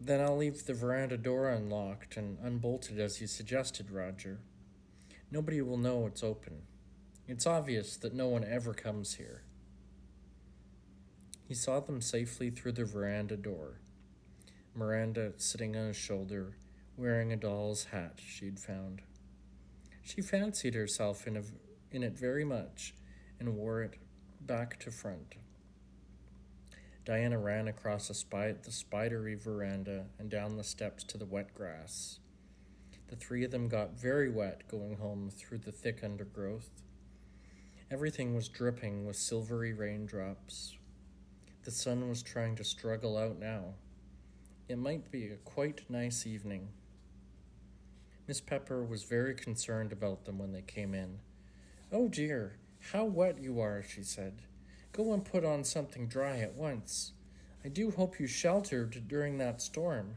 Then 0.00 0.20
I'll 0.20 0.36
leave 0.36 0.64
the 0.64 0.72
veranda 0.72 1.18
door 1.18 1.50
unlocked 1.50 2.16
and 2.16 2.38
unbolted 2.42 2.98
as 2.98 3.20
you 3.20 3.26
suggested, 3.26 3.90
Roger. 3.90 4.38
Nobody 5.30 5.60
will 5.60 5.76
know 5.76 6.06
it's 6.06 6.22
open. 6.22 6.62
It's 7.28 7.46
obvious 7.46 7.96
that 7.98 8.14
no 8.14 8.26
one 8.28 8.42
ever 8.42 8.72
comes 8.72 9.14
here. 9.14 9.42
He 11.46 11.54
saw 11.54 11.80
them 11.80 12.00
safely 12.00 12.48
through 12.48 12.72
the 12.72 12.84
veranda 12.84 13.36
door. 13.36 13.80
Miranda 14.74 15.32
sitting 15.36 15.76
on 15.76 15.88
his 15.88 15.96
shoulder, 15.96 16.56
wearing 16.96 17.32
a 17.32 17.36
doll's 17.36 17.84
hat 17.84 18.20
she'd 18.24 18.58
found. 18.58 19.02
She 20.02 20.22
fancied 20.22 20.74
herself 20.74 21.26
in, 21.26 21.36
a, 21.36 21.42
in 21.92 22.02
it 22.02 22.18
very 22.18 22.44
much 22.44 22.94
and 23.38 23.56
wore 23.56 23.82
it 23.82 23.94
back 24.40 24.78
to 24.80 24.90
front. 24.90 25.34
Diana 27.04 27.38
ran 27.38 27.66
across 27.68 28.08
the, 28.08 28.14
spidery 28.14 29.34
veranda 29.34 30.06
and 30.18 30.30
down 30.30 30.56
the 30.56 30.64
steps 30.64 31.02
to 31.04 31.18
the 31.18 31.24
wet 31.24 31.54
grass. 31.54 32.18
The 33.08 33.16
three 33.16 33.44
of 33.44 33.50
them 33.50 33.68
got 33.68 33.98
very 33.98 34.30
wet 34.30 34.68
going 34.68 34.96
home 34.96 35.30
through 35.30 35.58
the 35.58 35.72
thick 35.72 36.04
undergrowth. 36.04 36.70
Everything 37.90 38.36
was 38.36 38.48
dripping 38.48 39.06
with 39.06 39.16
silvery 39.16 39.72
raindrops. 39.72 40.76
The 41.64 41.70
sun 41.70 42.08
was 42.08 42.22
trying 42.22 42.54
to 42.56 42.64
struggle 42.64 43.18
out 43.18 43.38
now. 43.38 43.74
It 44.68 44.78
might 44.78 45.10
be 45.10 45.28
a 45.28 45.36
quite 45.36 45.90
nice 45.90 46.26
evening. 46.26 46.68
Miss 48.28 48.40
Pepper 48.40 48.84
was 48.84 49.02
very 49.02 49.34
concerned 49.34 49.90
about 49.90 50.24
them 50.24 50.38
when 50.38 50.52
they 50.52 50.62
came 50.62 50.94
in. 50.94 51.18
Oh 51.90 52.06
dear, 52.06 52.58
how 52.92 53.04
wet 53.04 53.42
you 53.42 53.58
are, 53.60 53.82
she 53.82 54.04
said. 54.04 54.42
Go 54.92 55.12
and 55.12 55.24
put 55.24 55.44
on 55.44 55.64
something 55.64 56.08
dry 56.08 56.38
at 56.38 56.54
once. 56.54 57.12
I 57.64 57.68
do 57.68 57.90
hope 57.90 58.18
you 58.18 58.26
sheltered 58.26 59.06
during 59.06 59.38
that 59.38 59.62
storm. 59.62 60.16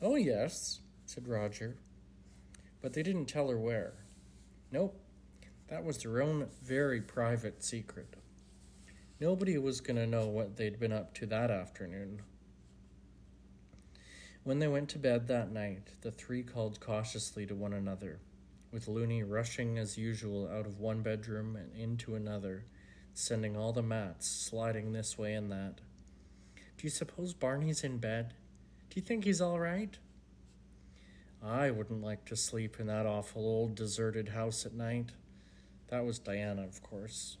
Oh, 0.00 0.14
yes, 0.14 0.80
said 1.04 1.28
Roger. 1.28 1.76
But 2.80 2.92
they 2.92 3.02
didn't 3.02 3.26
tell 3.26 3.48
her 3.48 3.58
where. 3.58 3.92
Nope, 4.70 4.98
that 5.68 5.84
was 5.84 5.98
their 5.98 6.22
own 6.22 6.48
very 6.62 7.00
private 7.00 7.62
secret. 7.62 8.16
Nobody 9.20 9.58
was 9.58 9.80
going 9.80 9.96
to 9.96 10.06
know 10.06 10.26
what 10.26 10.56
they'd 10.56 10.78
been 10.78 10.92
up 10.92 11.14
to 11.14 11.26
that 11.26 11.50
afternoon. 11.50 12.22
When 14.44 14.58
they 14.58 14.68
went 14.68 14.88
to 14.90 14.98
bed 14.98 15.26
that 15.26 15.50
night, 15.50 15.88
the 16.02 16.12
three 16.12 16.42
called 16.42 16.78
cautiously 16.78 17.46
to 17.46 17.54
one 17.54 17.72
another, 17.72 18.20
with 18.70 18.86
Loony 18.86 19.22
rushing 19.22 19.78
as 19.78 19.98
usual 19.98 20.48
out 20.48 20.66
of 20.66 20.78
one 20.78 21.02
bedroom 21.02 21.56
and 21.56 21.74
into 21.74 22.14
another, 22.14 22.64
sending 23.18 23.56
all 23.56 23.72
the 23.72 23.82
mats 23.82 24.28
sliding 24.28 24.92
this 24.92 25.16
way 25.16 25.32
and 25.32 25.50
that. 25.50 25.80
Do 26.76 26.82
you 26.82 26.90
suppose 26.90 27.32
Barney's 27.32 27.82
in 27.82 27.96
bed? 27.96 28.34
Do 28.90 29.00
you 29.00 29.02
think 29.02 29.24
he's 29.24 29.40
all 29.40 29.58
right? 29.58 29.96
I 31.42 31.70
wouldn't 31.70 32.02
like 32.02 32.26
to 32.26 32.36
sleep 32.36 32.78
in 32.78 32.88
that 32.88 33.06
awful 33.06 33.42
old 33.42 33.74
deserted 33.74 34.30
house 34.30 34.66
at 34.66 34.74
night. 34.74 35.12
That 35.88 36.04
was 36.04 36.18
Diana, 36.18 36.64
of 36.64 36.82
course. 36.82 37.38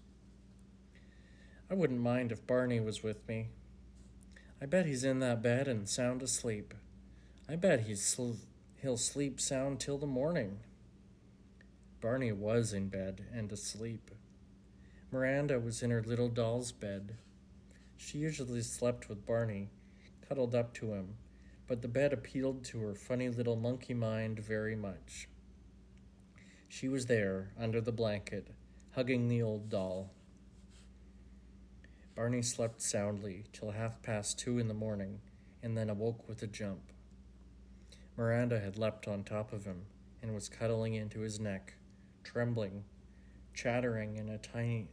I 1.70 1.74
wouldn't 1.74 2.00
mind 2.00 2.32
if 2.32 2.46
Barney 2.46 2.80
was 2.80 3.02
with 3.02 3.28
me. 3.28 3.48
I 4.62 4.66
bet 4.66 4.86
he's 4.86 5.04
in 5.04 5.18
that 5.20 5.42
bed 5.42 5.68
and 5.68 5.88
sound 5.88 6.22
asleep. 6.22 6.72
I 7.48 7.56
bet 7.56 7.80
he's 7.80 8.02
sl- 8.02 8.38
he'll 8.80 8.96
sleep 8.96 9.40
sound 9.40 9.80
till 9.80 9.98
the 9.98 10.06
morning. 10.06 10.60
Barney 12.00 12.32
was 12.32 12.72
in 12.72 12.88
bed 12.88 13.26
and 13.34 13.52
asleep. 13.52 14.10
Miranda 15.16 15.58
was 15.58 15.82
in 15.82 15.90
her 15.90 16.02
little 16.02 16.28
doll's 16.28 16.72
bed. 16.72 17.16
She 17.96 18.18
usually 18.18 18.60
slept 18.60 19.08
with 19.08 19.24
Barney, 19.24 19.70
cuddled 20.28 20.54
up 20.54 20.74
to 20.74 20.92
him, 20.92 21.14
but 21.66 21.80
the 21.80 21.88
bed 21.88 22.12
appealed 22.12 22.64
to 22.64 22.80
her 22.80 22.94
funny 22.94 23.30
little 23.30 23.56
monkey 23.56 23.94
mind 23.94 24.38
very 24.38 24.76
much. 24.76 25.26
She 26.68 26.86
was 26.90 27.06
there, 27.06 27.52
under 27.58 27.80
the 27.80 27.92
blanket, 27.92 28.48
hugging 28.90 29.28
the 29.28 29.40
old 29.40 29.70
doll. 29.70 30.10
Barney 32.14 32.42
slept 32.42 32.82
soundly 32.82 33.44
till 33.54 33.70
half 33.70 34.02
past 34.02 34.38
two 34.38 34.58
in 34.58 34.68
the 34.68 34.74
morning 34.74 35.20
and 35.62 35.78
then 35.78 35.88
awoke 35.88 36.28
with 36.28 36.42
a 36.42 36.46
jump. 36.46 36.92
Miranda 38.18 38.60
had 38.60 38.76
leapt 38.76 39.08
on 39.08 39.24
top 39.24 39.54
of 39.54 39.64
him 39.64 39.86
and 40.20 40.34
was 40.34 40.50
cuddling 40.50 40.92
into 40.92 41.20
his 41.20 41.40
neck, 41.40 41.72
trembling, 42.22 42.84
chattering 43.54 44.18
in 44.18 44.28
a 44.28 44.36
tiny, 44.36 44.88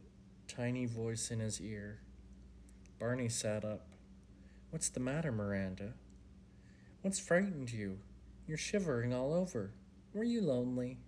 tiny 0.48 0.86
voice 0.86 1.30
in 1.30 1.40
his 1.40 1.60
ear. 1.60 2.00
Barney 2.98 3.28
sat 3.28 3.64
up. 3.64 3.86
What's 4.70 4.88
the 4.88 5.00
matter, 5.00 5.32
Miranda? 5.32 5.94
What's 7.02 7.18
frightened 7.18 7.72
you? 7.72 7.98
You're 8.46 8.58
shivering 8.58 9.12
all 9.12 9.32
over. 9.32 9.72
Were 10.12 10.24
you 10.24 10.40
lonely? 10.40 10.98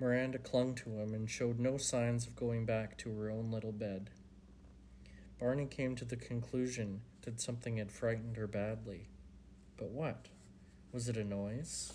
Miranda 0.00 0.38
clung 0.38 0.74
to 0.74 0.90
him 0.90 1.14
and 1.14 1.30
showed 1.30 1.58
no 1.58 1.78
signs 1.78 2.26
of 2.26 2.36
going 2.36 2.66
back 2.66 2.98
to 2.98 3.16
her 3.16 3.30
own 3.30 3.50
little 3.50 3.72
bed. 3.72 4.10
Barney 5.38 5.66
came 5.66 5.94
to 5.96 6.04
the 6.04 6.16
conclusion 6.16 7.02
that 7.22 7.40
something 7.40 7.76
had 7.76 7.92
frightened 7.92 8.36
her 8.36 8.46
badly. 8.46 9.08
But 9.76 9.90
what? 9.90 10.28
Was 10.92 11.08
it 11.08 11.16
a 11.16 11.24
noise? 11.24 11.92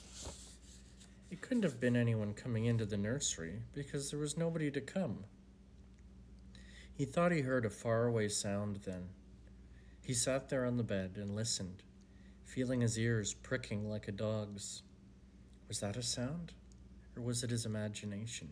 It 1.31 1.41
couldn't 1.41 1.63
have 1.63 1.79
been 1.79 1.95
anyone 1.95 2.33
coming 2.33 2.65
into 2.65 2.85
the 2.85 2.97
nursery 2.97 3.61
because 3.73 4.09
there 4.09 4.19
was 4.19 4.37
nobody 4.37 4.71
to 4.71 4.81
come. 4.81 5.25
He 6.99 7.05
thought 7.05 7.31
he 7.31 7.39
heard 7.39 7.65
a 7.65 7.69
faraway 7.69 8.27
sound 8.27 8.81
then. 8.85 9.07
He 10.03 10.13
sat 10.13 10.49
there 10.49 10.65
on 10.65 10.75
the 10.75 10.83
bed 10.83 11.13
and 11.15 11.33
listened, 11.33 11.81
feeling 12.43 12.81
his 12.81 12.99
ears 12.99 13.33
pricking 13.33 13.89
like 13.89 14.09
a 14.09 14.11
dog's. 14.11 14.83
Was 15.69 15.79
that 15.79 15.95
a 15.95 16.03
sound? 16.03 16.51
Or 17.15 17.23
was 17.23 17.41
it 17.41 17.51
his 17.51 17.65
imagination? 17.65 18.49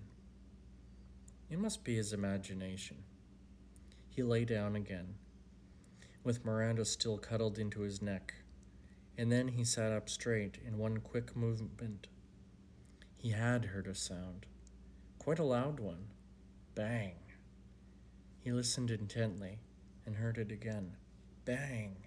It 1.50 1.60
must 1.60 1.84
be 1.84 1.98
his 1.98 2.14
imagination. 2.14 3.04
He 4.08 4.24
lay 4.24 4.46
down 4.46 4.78
again, 4.78 5.16
with 6.24 6.46
Miranda 6.46 6.86
still 6.86 7.18
cuddled 7.18 7.60
into 7.60 7.82
his 7.82 8.02
neck 8.02 8.34
and 9.18 9.30
then 9.30 9.50
he 9.50 9.64
sat 9.66 9.92
up 9.92 10.08
straight 10.08 10.60
in 10.66 10.78
one 10.78 11.00
quick 11.00 11.36
movement. 11.36 12.08
He 13.18 13.32
had 13.32 13.66
heard 13.66 13.88
a 13.88 13.96
sound, 13.96 14.46
quite 15.18 15.40
a 15.40 15.44
loud 15.44 15.80
one. 15.82 16.10
Bang. 16.76 17.16
He 18.48 18.54
listened 18.54 18.92
intently 18.92 19.60
and 20.06 20.16
heard 20.16 20.38
it 20.38 20.54
again. 20.54 20.96
Bang. 21.44 21.98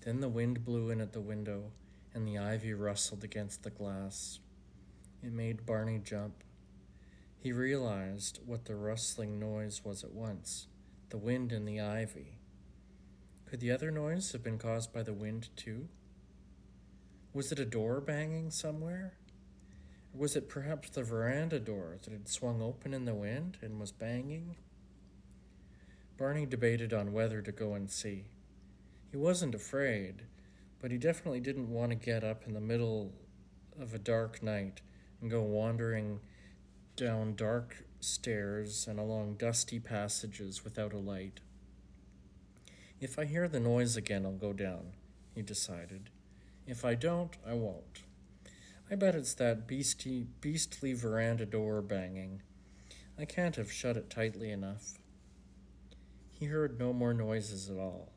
Then 0.00 0.18
the 0.18 0.28
wind 0.28 0.64
blew 0.64 0.90
in 0.90 1.00
at 1.00 1.12
the 1.12 1.20
window 1.20 1.70
and 2.12 2.26
the 2.26 2.36
ivy 2.36 2.74
rustled 2.74 3.22
against 3.22 3.62
the 3.62 3.70
glass. 3.70 4.40
It 5.22 5.32
made 5.32 5.64
Barney 5.64 6.00
jump. 6.00 6.42
He 7.38 7.52
realized 7.52 8.40
what 8.44 8.64
the 8.64 8.74
rustling 8.74 9.38
noise 9.38 9.82
was 9.84 10.02
at 10.02 10.10
once 10.10 10.66
the 11.10 11.16
wind 11.16 11.52
and 11.52 11.68
the 11.68 11.80
ivy. 11.80 12.40
Could 13.46 13.60
the 13.60 13.70
other 13.70 13.92
noise 13.92 14.32
have 14.32 14.42
been 14.42 14.58
caused 14.58 14.92
by 14.92 15.04
the 15.04 15.14
wind, 15.14 15.50
too? 15.54 15.86
Was 17.32 17.52
it 17.52 17.60
a 17.60 17.64
door 17.64 18.00
banging 18.00 18.50
somewhere? 18.50 19.12
Or 20.12 20.22
was 20.22 20.34
it 20.34 20.48
perhaps 20.48 20.90
the 20.90 21.04
veranda 21.04 21.60
door 21.60 21.98
that 22.02 22.10
had 22.10 22.28
swung 22.28 22.60
open 22.60 22.92
in 22.92 23.04
the 23.04 23.14
wind 23.14 23.58
and 23.62 23.78
was 23.78 23.92
banging? 23.92 24.56
Barney 26.20 26.44
debated 26.44 26.92
on 26.92 27.14
whether 27.14 27.40
to 27.40 27.50
go 27.50 27.72
and 27.72 27.90
see. 27.90 28.26
He 29.10 29.16
wasn't 29.16 29.54
afraid, 29.54 30.24
but 30.78 30.90
he 30.90 30.98
definitely 30.98 31.40
didn't 31.40 31.72
want 31.72 31.92
to 31.92 31.96
get 31.96 32.22
up 32.22 32.46
in 32.46 32.52
the 32.52 32.60
middle 32.60 33.10
of 33.80 33.94
a 33.94 33.98
dark 33.98 34.42
night 34.42 34.82
and 35.22 35.30
go 35.30 35.40
wandering 35.40 36.20
down 36.94 37.36
dark 37.36 37.84
stairs 38.00 38.86
and 38.86 38.98
along 38.98 39.36
dusty 39.36 39.80
passages 39.80 40.62
without 40.62 40.92
a 40.92 40.98
light. 40.98 41.40
If 43.00 43.18
I 43.18 43.24
hear 43.24 43.48
the 43.48 43.58
noise 43.58 43.96
again, 43.96 44.26
I'll 44.26 44.32
go 44.32 44.52
down, 44.52 44.92
he 45.34 45.40
decided. 45.40 46.10
If 46.66 46.84
I 46.84 46.96
don't, 46.96 47.34
I 47.48 47.54
won't. 47.54 48.02
I 48.90 48.94
bet 48.94 49.14
it's 49.14 49.32
that 49.34 49.66
beastly, 49.66 50.26
beastly 50.42 50.92
veranda 50.92 51.46
door 51.46 51.80
banging. 51.80 52.42
I 53.18 53.24
can't 53.24 53.56
have 53.56 53.72
shut 53.72 53.96
it 53.96 54.10
tightly 54.10 54.50
enough. 54.50 54.99
He 56.40 56.46
heard 56.46 56.80
no 56.80 56.92
more 56.92 57.14
noises 57.14 57.70
at 57.70 57.76
all, 57.76 58.10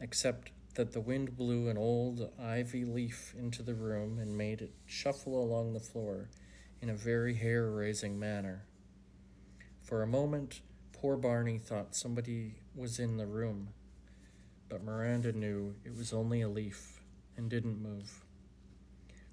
except 0.00 0.52
that 0.74 0.92
the 0.92 1.00
wind 1.00 1.36
blew 1.36 1.68
an 1.68 1.76
old 1.76 2.30
ivy 2.40 2.84
leaf 2.84 3.34
into 3.36 3.64
the 3.64 3.74
room 3.74 4.20
and 4.20 4.38
made 4.38 4.60
it 4.60 4.74
shuffle 4.86 5.42
along 5.42 5.72
the 5.72 5.80
floor 5.80 6.28
in 6.80 6.90
a 6.90 6.94
very 6.94 7.34
hair 7.34 7.68
raising 7.68 8.20
manner. 8.20 8.66
For 9.82 10.02
a 10.02 10.06
moment, 10.06 10.60
poor 10.92 11.16
Barney 11.16 11.58
thought 11.58 11.96
somebody 11.96 12.54
was 12.76 13.00
in 13.00 13.16
the 13.16 13.26
room 13.26 13.70
but 14.74 14.82
Miranda 14.82 15.32
knew 15.32 15.76
it 15.84 15.96
was 15.96 16.12
only 16.12 16.40
a 16.42 16.48
leaf 16.48 17.00
and 17.36 17.48
didn't 17.48 17.80
move. 17.80 18.24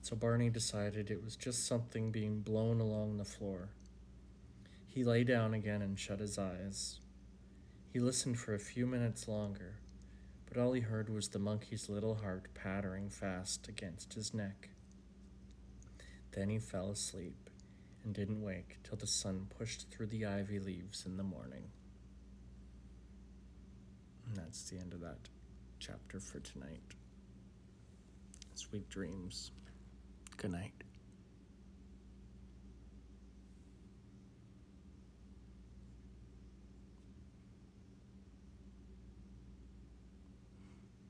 So 0.04 0.16
Barney 0.16 0.50
decided 0.50 1.10
it 1.10 1.24
was 1.24 1.36
just 1.36 1.66
something 1.66 2.12
being 2.12 2.42
blown 2.42 2.80
along 2.80 3.18
the 3.18 3.26
floor. 3.26 3.70
He 4.86 5.04
lay 5.04 5.24
down 5.24 5.56
again 5.56 5.82
and 5.82 6.00
shut 6.00 6.20
his 6.20 6.38
eyes. 6.38 7.01
He 7.92 8.00
listened 8.00 8.40
for 8.40 8.54
a 8.54 8.60
few 8.60 8.88
minutes 8.88 9.28
longer, 9.28 9.76
but 10.48 10.58
all 10.58 10.72
he 10.72 10.80
heard 10.80 11.10
was 11.10 11.28
the 11.28 11.40
monkey's 11.40 11.90
little 11.90 12.16
heart 12.16 12.48
pattering 12.54 13.10
fast 13.10 13.68
against 13.68 14.14
his 14.14 14.34
neck. 14.34 14.70
Then 16.32 16.50
he 16.50 16.58
fell 16.58 16.92
asleep 16.92 17.50
and 18.06 18.14
didn't 18.14 18.42
wake 18.42 18.78
till 18.86 18.98
the 18.98 19.08
sun 19.08 19.48
pushed 19.58 19.90
through 19.92 20.08
the 20.08 20.26
ivy 20.26 20.58
leaves 20.58 21.06
in 21.06 21.18
the 21.18 21.24
morning. 21.24 21.66
And 24.26 24.38
that's 24.38 24.70
the 24.70 24.80
end 24.80 24.94
of 24.94 25.02
that 25.02 25.28
chapter 25.80 26.22
for 26.22 26.40
tonight. 26.40 26.96
Sweet 28.56 28.90
dreams. 28.90 29.52
Good 30.38 30.52
night. 30.52 30.86